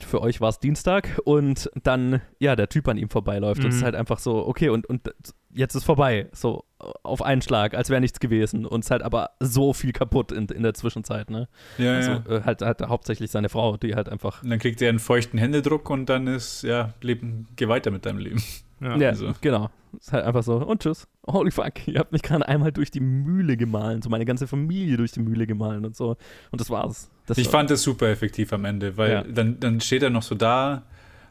[0.00, 3.76] Für euch war es Dienstag und dann, ja, der Typ an ihm vorbeiläuft und es
[3.76, 3.84] ist Mhm.
[3.86, 5.12] halt einfach so, okay, und, und
[5.52, 6.64] jetzt ist vorbei, so
[7.02, 10.32] auf einen Schlag, als wäre nichts gewesen und es ist halt aber so viel kaputt
[10.32, 11.48] in, in der Zwischenzeit, ne?
[11.78, 12.36] Ja, Also ja.
[12.36, 15.38] äh, halt, halt hauptsächlich seine Frau, die halt einfach, Und dann kriegt er einen feuchten
[15.38, 18.42] Händedruck und dann ist, ja, Leben, geh weiter mit deinem Leben.
[18.80, 18.96] Ja.
[18.96, 19.34] ja, also.
[19.42, 22.90] genau, ist halt einfach so, und tschüss, holy fuck, ihr habt mich gerade einmal durch
[22.90, 26.16] die Mühle gemahlen, so meine ganze Familie durch die Mühle gemahlen und so
[26.50, 27.10] und das war's.
[27.26, 29.22] Das Ich war, fand das super effektiv am Ende, weil Ja.
[29.24, 30.84] dann, dann steht er noch so da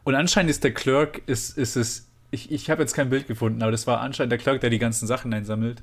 [0.04, 3.62] und anscheinend ist der Clerk, ist, ist es, ich, ich habe jetzt kein Bild gefunden,
[3.62, 5.82] aber das war anscheinend der Clerk, der die ganzen Sachen einsammelt,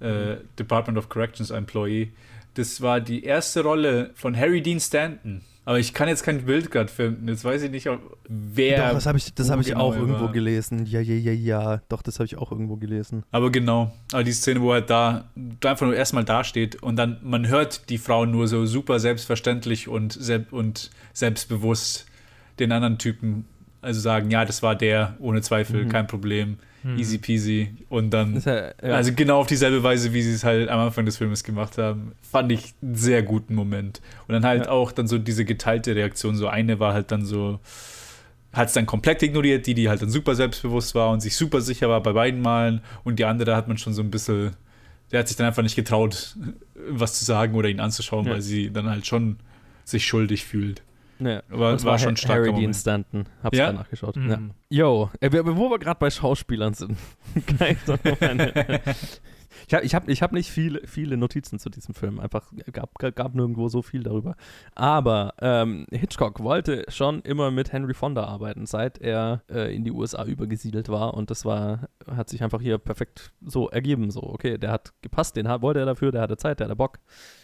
[0.00, 2.12] äh, Department of Corrections Employee.
[2.54, 5.42] Das war die erste Rolle von Harry Dean Stanton.
[5.66, 7.28] Aber ich kann jetzt kein Bild gerade finden.
[7.28, 8.88] Jetzt weiß ich nicht, ob, wer.
[8.88, 10.32] Doch, das habe ich, das hab ich genau auch irgendwo war.
[10.32, 10.86] gelesen.
[10.86, 11.82] Ja, ja, ja, ja.
[11.88, 13.22] Doch, das habe ich auch irgendwo gelesen.
[13.30, 15.30] Aber genau, aber die Szene, wo er halt da,
[15.60, 19.86] da einfach nur erstmal dasteht und dann, man hört die Frau nur so super selbstverständlich
[19.86, 20.18] und,
[20.50, 22.06] und selbstbewusst
[22.58, 23.44] den anderen Typen
[23.82, 25.88] also sagen, ja, das war der, ohne Zweifel, Mhm.
[25.88, 26.98] kein Problem, Mhm.
[26.98, 27.74] easy peasy.
[27.88, 28.94] Und dann, ja, ja.
[28.94, 32.12] also genau auf dieselbe Weise, wie sie es halt am Anfang des Filmes gemacht haben,
[32.22, 34.00] fand ich einen sehr guten Moment.
[34.28, 34.70] Und dann halt Ja.
[34.72, 37.58] auch dann so diese geteilte Reaktion, so eine war halt dann so,
[38.52, 41.60] hat es dann komplett ignoriert, die, die halt dann super selbstbewusst war und sich super
[41.60, 44.50] sicher war bei beiden Malen und die andere hat man schon so ein bisschen,
[45.12, 46.34] der hat sich dann einfach nicht getraut,
[46.88, 48.32] was zu sagen oder ihn anzuschauen, Ja.
[48.32, 49.36] weil sie dann halt schon
[49.84, 50.82] sich schuldig fühlt.
[51.20, 51.42] Ja.
[51.50, 52.74] Aber es war schon ein starker Harry Dean.
[52.74, 53.26] Stanton.
[53.42, 53.66] Hab's Ja?
[53.66, 54.16] gerade nachgeschaut.
[54.16, 54.30] Mhm.
[54.30, 54.40] Ja.
[54.86, 56.96] Yo, äh, wo wir gerade bei Schauspielern sind.
[59.68, 62.18] Ich habe ich hab, ich hab nicht viele, viele Notizen zu diesem Film.
[62.20, 64.34] Einfach gab, gab- gab nirgendwo so viel darüber.
[64.74, 69.90] Aber ähm, Hitchcock wollte schon immer mit Henry Fonda arbeiten, seit er äh, in die
[69.92, 71.14] USA übergesiedelt war.
[71.14, 74.10] Und das war, hat sich einfach hier perfekt so ergeben.
[74.10, 76.76] So, okay, der hat gepasst, den hat, wollte er dafür, der hatte Zeit, der hatte
[76.76, 76.98] Bock.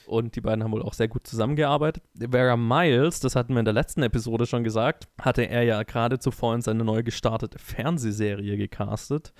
[0.06, 2.02] Und die beiden haben wohl auch sehr gut zusammengearbeitet.
[2.30, 6.18] Vera Miles, das hatten wir in der letzten Episode schon gesagt, hatte er ja gerade
[6.18, 9.32] zuvor in seine neu gestartete Fernsehserie gecastet,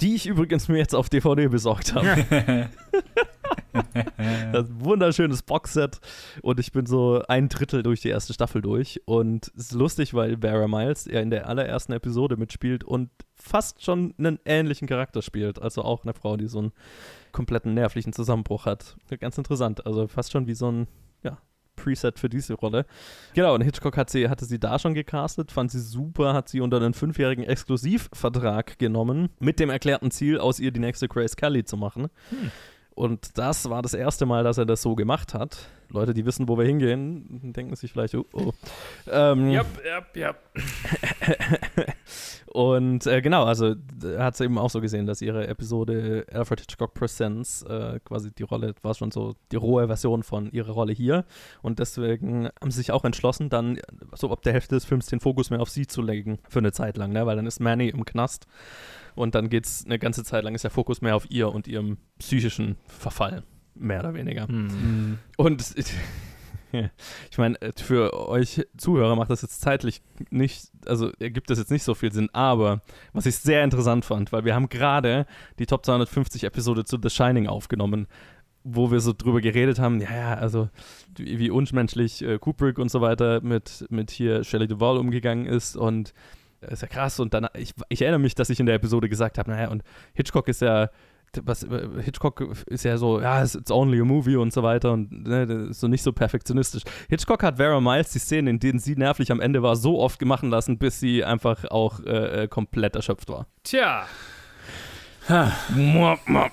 [0.00, 2.68] die ich übrigens mir jetzt auf DVD besorgt habe.
[4.52, 6.00] das ist ein wunderschönes Boxset
[6.42, 10.14] und ich bin so ein Drittel durch die erste Staffel durch und es ist lustig,
[10.14, 15.22] weil Vera Miles ja in der allerersten Episode mitspielt und fast schon einen ähnlichen Charakter
[15.22, 16.72] spielt, also auch eine Frau, die so einen
[17.32, 18.96] kompletten nervlichen Zusammenbruch hat.
[19.20, 20.88] Ganz interessant, also fast schon wie so ein
[21.22, 21.38] ja,
[21.76, 22.86] Preset für diese Rolle.
[23.34, 26.60] Genau, und Hitchcock hat sie, hatte sie da schon gecastet, fand sie super, hat sie
[26.60, 31.64] unter einen fünfjährigen Exklusivvertrag genommen, mit dem erklärten Ziel, aus ihr die nächste Grace Kelly
[31.64, 32.08] zu machen.
[32.94, 35.68] Und das war das erste Mal, dass er das so gemacht hat.
[35.92, 38.52] Leute, die wissen, wo wir hingehen, denken sich vielleicht, oh, oh.
[39.10, 40.36] Ähm, Yep, yep, yep.
[42.46, 43.74] und äh, genau, also
[44.18, 48.44] hat es eben auch so gesehen, dass ihre Episode Alfred Hitchcock Presents äh, quasi die
[48.44, 51.24] Rolle war schon so die rohe Version von ihrer Rolle hier.
[51.62, 53.80] Und deswegen haben sie sich auch entschlossen, dann
[54.14, 56.72] so ab der Hälfte des Films den Fokus mehr auf sie zu legen für eine
[56.72, 57.26] Zeit lang, ne?
[57.26, 58.46] weil dann ist Manny im Knast
[59.20, 61.68] und dann geht es eine ganze Zeit lang ist der Fokus mehr auf ihr und
[61.68, 63.42] ihrem psychischen Verfall,
[63.74, 64.48] mehr oder weniger.
[64.48, 65.18] Hm.
[65.36, 65.64] Und
[67.30, 71.82] ich meine, für euch Zuhörer macht das jetzt zeitlich nicht, also ergibt das jetzt nicht
[71.82, 75.26] so viel Sinn, aber was ich sehr interessant fand, weil wir haben gerade
[75.58, 78.06] die Top 250 Episode zu The Shining aufgenommen,
[78.62, 80.68] wo wir so drüber geredet haben, ja, ja, also
[81.16, 85.76] wie, wie unmenschlich äh, Kubrick und so weiter mit, mit hier Shelley Duvall umgegangen ist
[85.76, 86.12] und
[86.62, 89.38] ist ja krass und dann, ich, ich erinnere mich, dass ich in der Episode gesagt
[89.38, 89.82] habe, naja, und
[90.14, 90.90] Hitchcock ist ja
[91.42, 91.66] was,
[92.02, 95.86] Hitchcock ist ja so, ja, it's only a movie und so weiter und ne, so
[95.86, 96.82] nicht so perfektionistisch.
[97.08, 100.20] Hitchcock hat Vera Miles die Szenen, in denen sie nervlich am Ende war, so oft
[100.24, 103.46] machen lassen, bis sie einfach auch äh, äh, komplett erschöpft war.
[103.62, 104.06] Tja.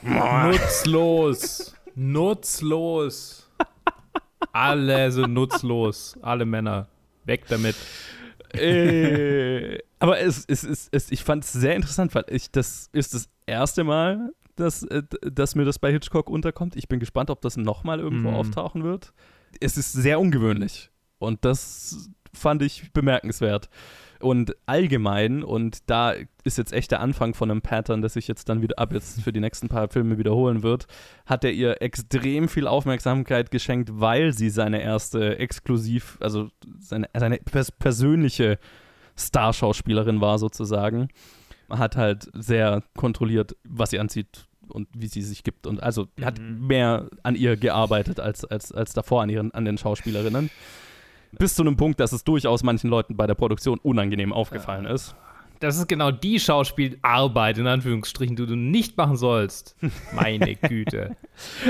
[0.03, 1.75] Nutzlos.
[1.95, 3.49] Nutzlos.
[4.51, 6.15] Alle sind nutzlos.
[6.21, 6.87] Alle Männer.
[7.25, 7.75] Weg damit.
[8.59, 13.13] Äh, aber es, es, es, es, ich fand es sehr interessant, weil ich, das ist
[13.13, 16.75] das erste Mal, dass, äh, dass mir das bei Hitchcock unterkommt.
[16.75, 18.35] Ich bin gespannt, ob das nochmal irgendwo Mhm.
[18.35, 19.13] auftauchen wird.
[19.59, 23.69] Es ist sehr ungewöhnlich und das fand ich bemerkenswert.
[24.19, 26.13] Und allgemein, und da
[26.43, 29.21] ist jetzt echt der Anfang von einem Pattern, das sich jetzt dann wieder ab jetzt
[29.21, 30.87] für die nächsten paar Filme wiederholen wird,
[31.25, 36.49] hat er ihr extrem viel Aufmerksamkeit geschenkt, weil sie seine erste exklusiv, also
[36.79, 38.59] seine, seine pers persönliche
[39.15, 41.09] Starschauspielerin war sozusagen.
[41.69, 45.67] Hat halt sehr kontrolliert, was sie anzieht und wie sie sich gibt.
[45.67, 46.25] Und also mhm.
[46.25, 50.49] hat mehr an ihr gearbeitet als, als, als davor an, ihren, an den Schauspielerinnen.
[51.31, 54.91] Bis zu einem Punkt, dass es durchaus manchen Leuten bei der Produktion unangenehm aufgefallen ja.
[54.91, 55.15] ist.
[55.59, 59.75] Das ist genau die Schauspielarbeit, in Anführungsstrichen, die du nicht machen sollst.
[60.13, 61.15] Meine Güte.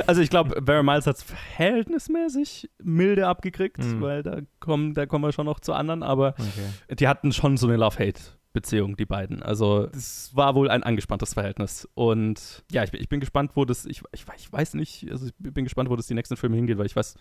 [0.05, 4.01] Also ich glaube, Vera Miles hat es verhältnismäßig milde abgekriegt, mhm.
[4.01, 6.95] weil da kommen, da kommen wir schon noch zu anderen, aber okay.
[6.95, 8.21] die hatten schon so eine Love-Hate.
[8.53, 9.43] Beziehung, die beiden.
[9.43, 11.87] Also es war wohl ein angespanntes Verhältnis.
[11.93, 15.27] Und ja, ich bin, ich bin gespannt, wo das, ich, ich, ich weiß nicht, also
[15.27, 17.13] ich bin gespannt, wo das die nächsten Filme hingeht, weil ich weiß,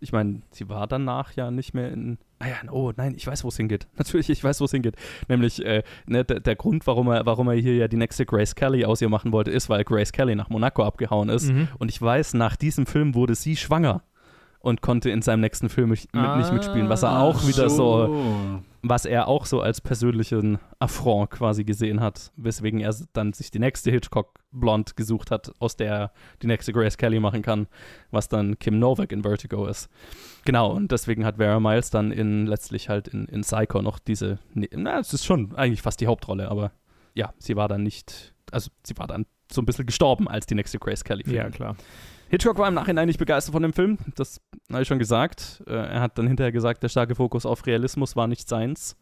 [0.00, 2.18] ich meine, sie war danach ja nicht mehr in.
[2.38, 3.86] Ah ja, oh nein, ich weiß, wo es hingeht.
[3.96, 4.96] Natürlich, ich weiß, wo es hingeht.
[5.28, 8.84] Nämlich, äh, ne, der, Grund, warum er, warum er hier ja die nächste Grace Kelly
[8.84, 11.50] aus ihr machen wollte, ist, weil Grace Kelly nach Monaco abgehauen ist.
[11.50, 11.68] Mhm.
[11.78, 14.02] Und ich weiß, nach diesem Film wurde sie schwanger
[14.66, 18.06] und konnte in seinem nächsten Film mit, ah, nicht mitspielen, was er auch wieder so.
[18.06, 23.52] so, was er auch so als persönlichen Affront quasi gesehen hat, weswegen er dann sich
[23.52, 26.12] die nächste Hitchcock Blond gesucht hat, aus der er
[26.42, 27.68] die nächste Grace Kelly machen kann,
[28.10, 29.88] was dann Kim Novak in Vertigo ist.
[30.44, 34.40] Genau, und deswegen hat Vera Miles dann in letztlich halt in, in Psycho noch diese,
[34.52, 36.72] nee, na, es ist schon eigentlich fast die Hauptrolle, aber
[37.14, 40.56] ja, sie war dann nicht, also sie war dann so ein bisschen gestorben als die
[40.56, 41.22] nächste Grace Kelly.
[41.32, 41.76] Ja, klar.
[42.28, 45.62] Hitchcock war im Nachhinein nicht begeistert von dem Film, das habe ich schon gesagt.
[45.66, 48.96] Äh, er hat dann hinterher gesagt, der starke Fokus auf Realismus war nicht seins.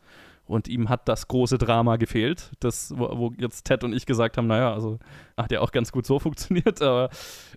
[0.46, 4.46] Und ihm hat das große Drama gefehlt, das, wo, jetzt Ted und ich gesagt haben,
[4.46, 4.98] naja, also
[5.38, 7.08] hat ja auch ganz gut so funktioniert, aber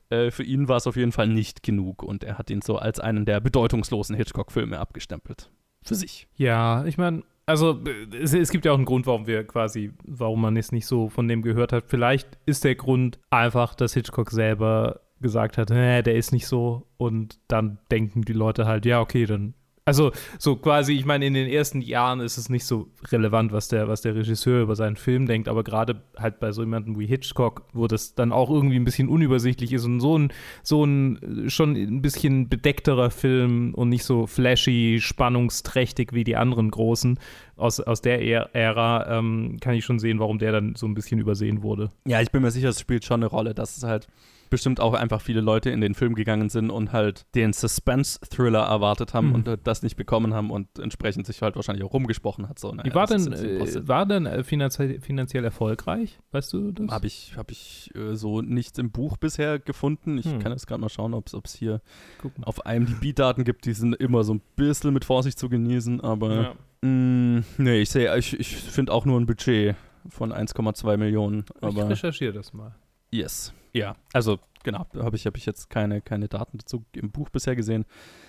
[0.10, 2.78] äh, für ihn war es auf jeden Fall nicht genug und er hat ihn so
[2.78, 5.50] als einen der bedeutungslosen Hitchcock-Filme abgestempelt.
[5.84, 6.28] Für sich.
[6.36, 7.80] Ja, ich meine, also
[8.18, 11.10] es, es, gibt ja auch einen Grund, warum wir quasi, warum man es nicht so
[11.10, 11.86] von dem gehört hat.
[11.88, 16.88] Vielleicht ist der Grund einfach, dass Hitchcock selber gesagt hat, nee, der ist nicht so.
[16.98, 19.54] Und dann denken die Leute halt, ja, okay, dann.
[19.86, 23.70] Also, so quasi, ich meine, in den ersten Jahren ist es nicht so relevant, was
[23.70, 27.06] der, was der Regisseur über seinen Film denkt, aber gerade halt bei so jemandem wie
[27.06, 31.46] Hitchcock, wo das dann auch irgendwie ein bisschen unübersichtlich ist und so ein, so ein
[31.48, 37.18] schon ein bisschen bedeckterer Film und nicht so flashy, spannungsträchtig wie die anderen großen
[37.56, 38.22] aus, aus der
[38.54, 41.92] Ära, ähm, kann ich schon sehen, warum der dann so ein bisschen übersehen wurde.
[42.06, 44.10] Ja, ich bin mir sicher, es spielt schon eine Rolle, dass es halt
[44.50, 49.14] bestimmt auch einfach viele Leute in den Film gegangen sind und halt den Suspense-Thriller erwartet
[49.14, 49.36] haben mhm.
[49.36, 52.60] und das nicht bekommen haben und entsprechend sich halt wahrscheinlich auch rumgesprochen hat.
[52.60, 56.20] So, naja, Wie war denn, äh, war denn äh, finanziell, finanziell erfolgreich?
[56.32, 56.88] Weißt du das?
[56.90, 60.18] Habe ich, hab ich äh, so nichts im Buch bisher gefunden.
[60.18, 60.40] Ich hm.
[60.40, 61.82] kann jetzt gerade mal schauen, ob es hier
[62.42, 63.66] auf IMDb-Daten gibt.
[63.66, 66.56] Die sind immer so ein bisschen mit Vorsicht zu genießen, aber ja.
[66.82, 69.76] mh, mm, nee, ich sehe, ich, ich finde auch nur ein Budget
[70.10, 71.46] von 1,2 Millionen.
[71.62, 72.76] Ich recherchiere das mal.
[73.12, 73.54] Yes.
[73.78, 77.30] Ja, also genau, da habe ich, hab ich jetzt keine, keine Daten dazu im Buch
[77.30, 77.86] bisher gesehen.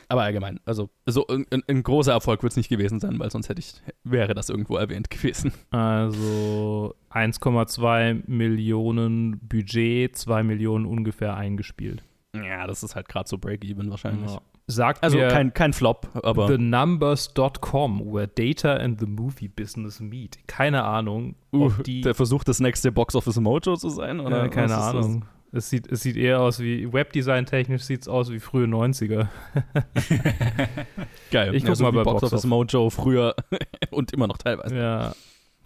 [0.08, 3.48] Aber allgemein, also so ein, ein großer Erfolg wird es nicht gewesen sein, weil sonst
[3.48, 3.74] hätte ich,
[4.04, 5.52] wäre das irgendwo erwähnt gewesen.
[5.70, 12.04] Also 1,2 Millionen Budget, 2 Millionen ungefähr eingespielt.
[12.34, 14.30] Ja, das ist halt gerade so Break-Even wahrscheinlich.
[14.30, 14.40] Ja.
[14.70, 16.46] Sagt also kein, kein Flop, aber.
[16.46, 20.46] TheNumbers.com, where data and the movie business meet.
[20.46, 21.36] Keine Ahnung.
[21.54, 24.20] Uh, der versucht, das nächste Box Office Mojo zu sein?
[24.20, 25.24] Oder ja, keine Ahnung.
[25.50, 29.28] Es sieht, es sieht eher aus wie, Webdesign-technisch sieht es aus wie frühe 90er.
[31.30, 31.54] Geil.
[31.54, 33.34] Ich guck ja, so mal bei Box Office Mojo früher
[33.90, 34.76] und immer noch teilweise.
[34.76, 35.14] Ja,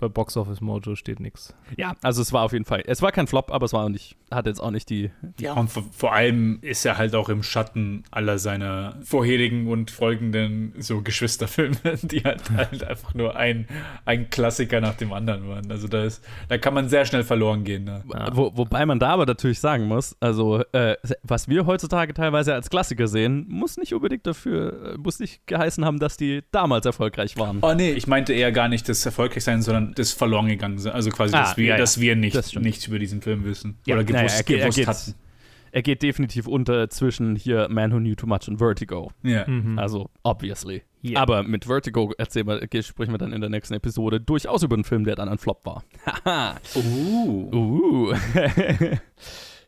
[0.03, 1.55] bei Box Office Mojo steht nichts.
[1.76, 3.88] Ja, also es war auf jeden Fall, es war kein Flop, aber es war auch
[3.88, 5.12] nicht, hat jetzt auch nicht die.
[5.38, 10.74] ja, und vor allem ist er halt auch im Schatten aller seiner vorherigen und folgenden
[10.78, 13.68] so Geschwisterfilme, die halt, halt einfach nur ein,
[14.05, 15.70] ein Klassiker nach dem anderen waren.
[15.70, 17.84] Also da ist, da kann man sehr schnell verloren gehen.
[17.84, 18.03] Ne?
[18.12, 18.36] Ja.
[18.36, 22.70] Wo, wobei man da aber natürlich sagen muss, also äh, was wir heutzutage teilweise als
[22.70, 27.36] Klassiker sehen, muss nicht unbedingt dafür, äh, muss nicht geheißen haben, dass die damals erfolgreich
[27.36, 27.59] waren.
[27.62, 30.93] Oh nee, ich meinte eher gar nicht das erfolgreich sein, sondern das verloren gegangen sind.
[30.93, 31.78] Also quasi, ah, dass wir, ja, ja.
[31.78, 33.78] Dass wir nicht, das nichts über diesen Film wissen.
[33.86, 35.14] Ja, oder gewusst, naja, er, gewusst er hatten.
[35.74, 39.11] Er geht definitiv unter zwischen hier Man Who Knew Too Much und Vertigo.
[39.22, 39.49] Ja.
[39.49, 39.78] Mhm.
[39.78, 40.82] Also, obviously.
[41.03, 41.20] Yeah.
[41.20, 44.84] Aber mit Vertigo erzählen wir, sprechen wir dann in der nächsten Episode durchaus über einen
[44.84, 45.82] Film, der dann ein Flop war.
[46.07, 46.61] Haha.
[46.76, 47.51] uh.
[47.53, 48.14] uh.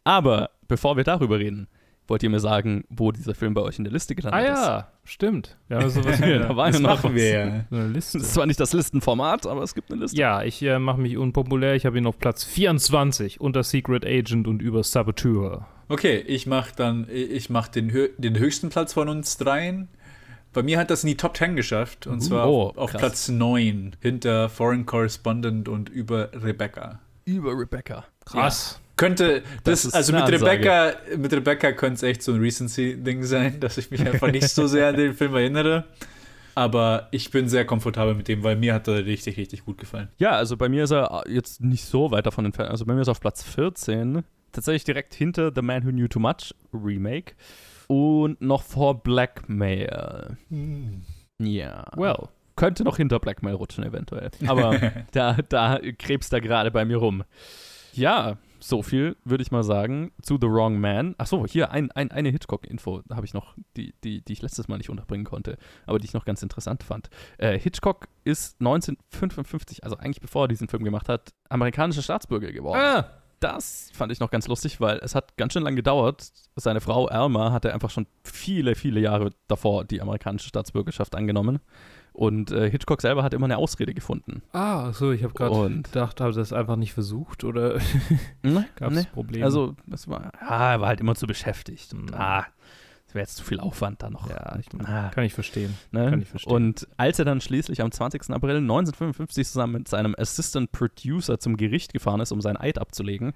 [0.05, 1.67] Aber bevor wir darüber reden,
[2.07, 4.59] wollt ihr mir sagen, wo dieser Film bei euch in der Liste gelandet ist?
[4.59, 5.57] Ah ja, stimmt.
[5.69, 6.39] Ja, sowas hier.
[6.49, 7.65] da war das ja machen wir ja.
[7.71, 8.19] Eine Liste.
[8.19, 10.17] Das ist zwar nicht das Listenformat, aber es gibt eine Liste.
[10.17, 11.75] Ja, ich äh, mache mich unpopulär.
[11.75, 15.67] Ich habe ihn auf Platz 24 unter Secret Agent und über Saboteur.
[15.89, 19.89] Okay, ich mache dann, ich mache den, den höchsten Platz von uns dreien.
[20.53, 22.07] Bei mir hat das in die Top 10 geschafft.
[22.07, 23.01] Und zwar Oh, auf krass.
[23.01, 27.01] Platz 9 hinter Foreign Correspondent und über Rebecca.
[27.25, 28.05] Über Rebecca.
[28.25, 28.81] Krass.
[28.97, 30.29] Könnte, Das das, also mit.
[30.29, 34.49] Rebecca, mit Rebecca könnte es echt so ein Recency-Ding sein, dass ich mich einfach nicht
[34.49, 35.85] so sehr an den Film erinnere.
[36.55, 40.09] Aber ich bin sehr komfortabel mit dem, weil mir hat er richtig, richtig gut gefallen.
[40.19, 42.71] Ja, also bei mir ist er jetzt nicht so weit davon entfernt.
[42.71, 44.23] Also bei mir ist er auf Platz 14.
[44.53, 47.35] Tatsächlich direkt hinter The Man Who Knew Too Much Remake.
[47.89, 50.37] Und noch vor Blackmail.
[51.39, 51.85] Ja.
[51.97, 52.29] Well.
[52.57, 54.31] Könnte noch hinter Blackmail rutschen, eventuell.
[54.47, 54.79] Aber
[55.13, 57.25] da, da krebst er gerade bei mir rum.
[57.95, 61.15] Ja, so viel würde ich mal sagen zu The Wrong Man.
[61.19, 64.79] Achso, hier ein, ein, eine Hitchcock-Info habe ich noch, die, die, die ich letztes Mal
[64.79, 67.11] nicht unterbringen konnte, aber die ich noch ganz interessant fand.
[67.37, 72.81] Äh, Hitchcock ist 1955, also eigentlich bevor er diesen Film gemacht hat, amerikanischer Staatsbürger geworden.
[72.81, 73.07] Ah,
[73.41, 76.33] Das fand ich noch ganz lustig, weil es hat ganz schön lang gedauert.
[76.57, 81.61] Seine Frau Alma hatte einfach schon viele, viele Jahre davor die amerikanische Staatsbürgerschaft angenommen.
[82.15, 84.41] Und äh, Hitchcock selber hat immer eine Ausrede gefunden.
[84.53, 87.81] ah so, ich habe gerade Und- gedacht, habe das einfach nicht versucht oder
[88.43, 88.67] Ne?
[88.77, 89.07] gab es Ne?
[89.13, 89.45] Probleme?
[89.45, 91.93] Also, das war, ah, er war halt immer zu beschäftigt.
[91.93, 92.17] Und, Mhm.
[92.17, 92.47] ah,
[93.07, 94.31] das wäre jetzt zu viel Aufwand da noch.
[94.31, 95.11] ja, ich, Ah.
[95.13, 95.75] kann ich verstehen.
[95.91, 96.09] Ne?
[96.09, 96.53] Kann ich verstehen.
[96.53, 98.33] Und als er dann schließlich am 20.
[98.33, 103.33] April 1955 zusammen mit seinem Assistant Producer zum Gericht gefahren ist, um seinen Eid abzulegen,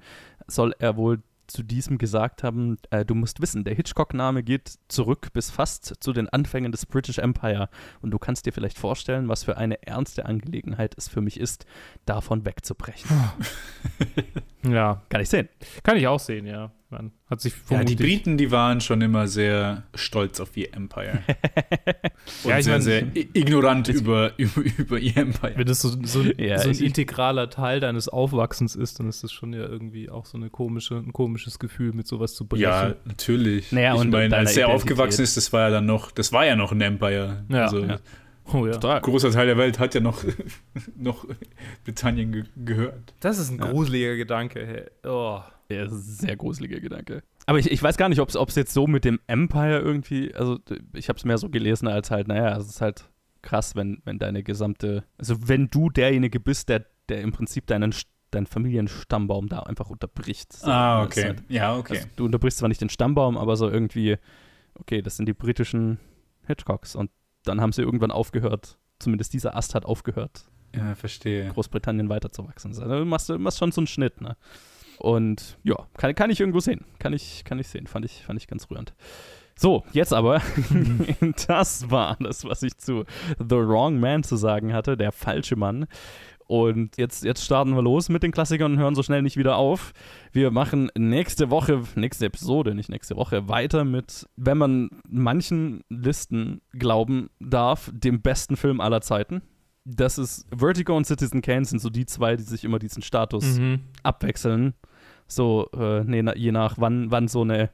[0.47, 5.29] soll er wohl zu diesem gesagt haben, äh, du musst wissen, der Hitchcock-Name geht zurück
[5.33, 7.69] bis fast zu den Anfängen des British Empire
[8.01, 11.67] und du kannst dir vielleicht vorstellen, was für eine ernste Angelegenheit es für mich ist,
[12.07, 13.11] davon wegzubrechen.
[14.67, 15.49] Ja, Kann ich sehen.
[15.83, 16.73] kann ich auch sehen, ja.
[16.91, 21.19] Man hat sich Ja, die Briten, die waren schon immer sehr stolz auf ihr Empire.
[22.45, 25.53] Und Ja, ich sehr, mein- sehr ignorant über, über, über ihr Empire.
[25.57, 29.33] Wenn das so, so, Ja, so ein integraler Teil deines Aufwachsens ist, dann ist das
[29.33, 32.63] schon ja irgendwie auch so eine komische, ein komisches Gefühl, mit sowas zu brechen.
[32.63, 33.71] Ja, natürlich.
[33.71, 34.75] Naja, ich und meine, als er Identität.
[34.75, 37.45] aufgewachsen ist, das war ja dann noch, das war ja noch ein Empire.
[37.51, 37.99] Ja, also, ja.
[38.53, 38.73] Oh ja.
[38.73, 38.97] Total.
[38.97, 40.25] ein großer Teil der Welt hat ja noch,
[40.97, 41.27] noch
[41.85, 43.15] Britannien ge gehört.
[43.21, 43.71] Das ist ein Ja.
[43.71, 44.67] gruseliger Gedanke.
[44.67, 44.85] Hey.
[45.09, 45.41] Oh.
[45.71, 47.23] Ja, das ist ein sehr gruseliger Gedanke.
[47.47, 50.59] Aber ich, ich weiß gar nicht, ob es jetzt so mit dem Empire irgendwie, also
[50.95, 53.05] ich habe es mehr so gelesen als halt, naja, es ist halt
[53.43, 57.95] krass, wenn, wenn deine gesamte, also wenn du derjenige bist, der, der im Prinzip deinen,
[58.31, 60.53] deinen Familienstammbaum da einfach unterbricht.
[60.55, 61.25] So, Ah, okay.
[61.25, 61.97] Halt, Ja, okay.
[61.97, 64.17] also, du unterbrichst zwar nicht den Stammbaum, aber so irgendwie,
[64.81, 65.99] okay, das sind die britischen
[66.47, 67.11] Hitchcocks und
[67.45, 71.49] dann haben sie irgendwann aufgehört, zumindest dieser Ast hat aufgehört, Ja, verstehe.
[71.49, 72.71] Großbritannien weiterzuwachsen.
[72.71, 74.37] Also du machst, du machst schon so einen Schnitt, ne?
[74.99, 76.85] Und ja, kann, kann ich irgendwo sehen.
[76.99, 77.87] Kann ich, kann ich sehen.
[77.87, 78.95] Fand ich, fand ich ganz rührend.
[79.57, 80.43] So, jetzt aber,
[81.47, 83.05] das war alles, was ich zu
[83.39, 85.87] The Wrong Man zu sagen hatte, der falsche Mann.
[86.49, 89.57] Und jetzt, jetzt starten wir los mit den Klassikern und hören so schnell nicht wieder
[89.57, 89.93] auf.
[90.33, 96.63] Wir machen nächste Woche, nächste Episode, nicht nächste Woche, weiter mit, wenn man manchen Listen
[96.73, 99.43] glauben darf, dem besten Film aller Zeiten.
[99.85, 103.59] Das ist Vertigo und Citizen Kane sind so die zwei, die sich immer diesen Status
[103.59, 103.81] Mhm.
[104.03, 104.73] abwechseln.
[105.27, 107.69] So, äh, nee, na, je nach wann, wann so eine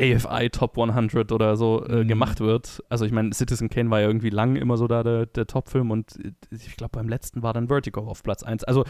[0.00, 2.08] AFI Top 100 oder so äh, Mhm.
[2.08, 2.82] gemacht wird.
[2.88, 5.90] Also ich meine, Citizen Kane war ja irgendwie lang immer so da der, der Top-Film
[5.90, 8.64] und äh, ich glaube beim letzten war dann Vertigo auf Platz 1.
[8.64, 8.84] Also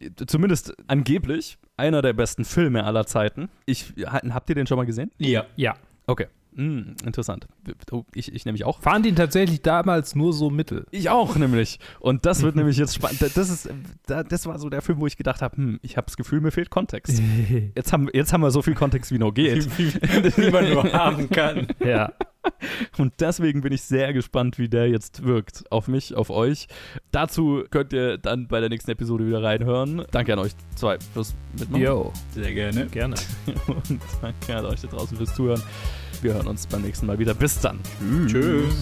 [0.00, 3.48] äh, zumindest angeblich einer der besten Filme aller Zeiten.
[3.66, 5.10] Ich, ha- habt ihr den schon mal gesehen?
[5.18, 5.44] Ja.
[5.56, 5.74] Ja.
[6.06, 6.26] Okay.
[6.56, 7.46] Hm, interessant.
[7.92, 8.80] Oh, ich, ich nämlich auch.
[8.80, 10.86] Fand ihn tatsächlich damals nur so mittel.
[10.90, 11.78] Ich auch nämlich.
[12.00, 13.20] Und das wird nämlich jetzt spannend.
[13.20, 13.68] Das, ist,
[14.06, 16.50] das war so der Film, wo ich gedacht habe, hm, ich habe das Gefühl, mir
[16.50, 17.22] fehlt Kontext.
[17.76, 19.78] Jetzt haben, jetzt haben wir so viel Kontext, wie nur geht.
[19.78, 21.66] Wie, wie, wie man nur haben kann.
[21.84, 22.12] ja.
[22.96, 25.64] Und deswegen bin ich sehr gespannt, wie der jetzt wirkt.
[25.70, 26.68] Auf mich, auf euch.
[27.10, 30.04] Dazu könnt ihr dann bei der nächsten Episode wieder reinhören.
[30.10, 31.82] Danke an euch zwei fürs Mitmachen.
[31.82, 32.86] Yo, Sehr gerne.
[32.86, 33.16] gerne.
[33.66, 35.62] Und danke an euch da draußen fürs Zuhören.
[36.22, 37.34] Wir hören uns beim nächsten Mal wieder.
[37.34, 37.80] Bis dann.
[38.26, 38.74] Tschüss.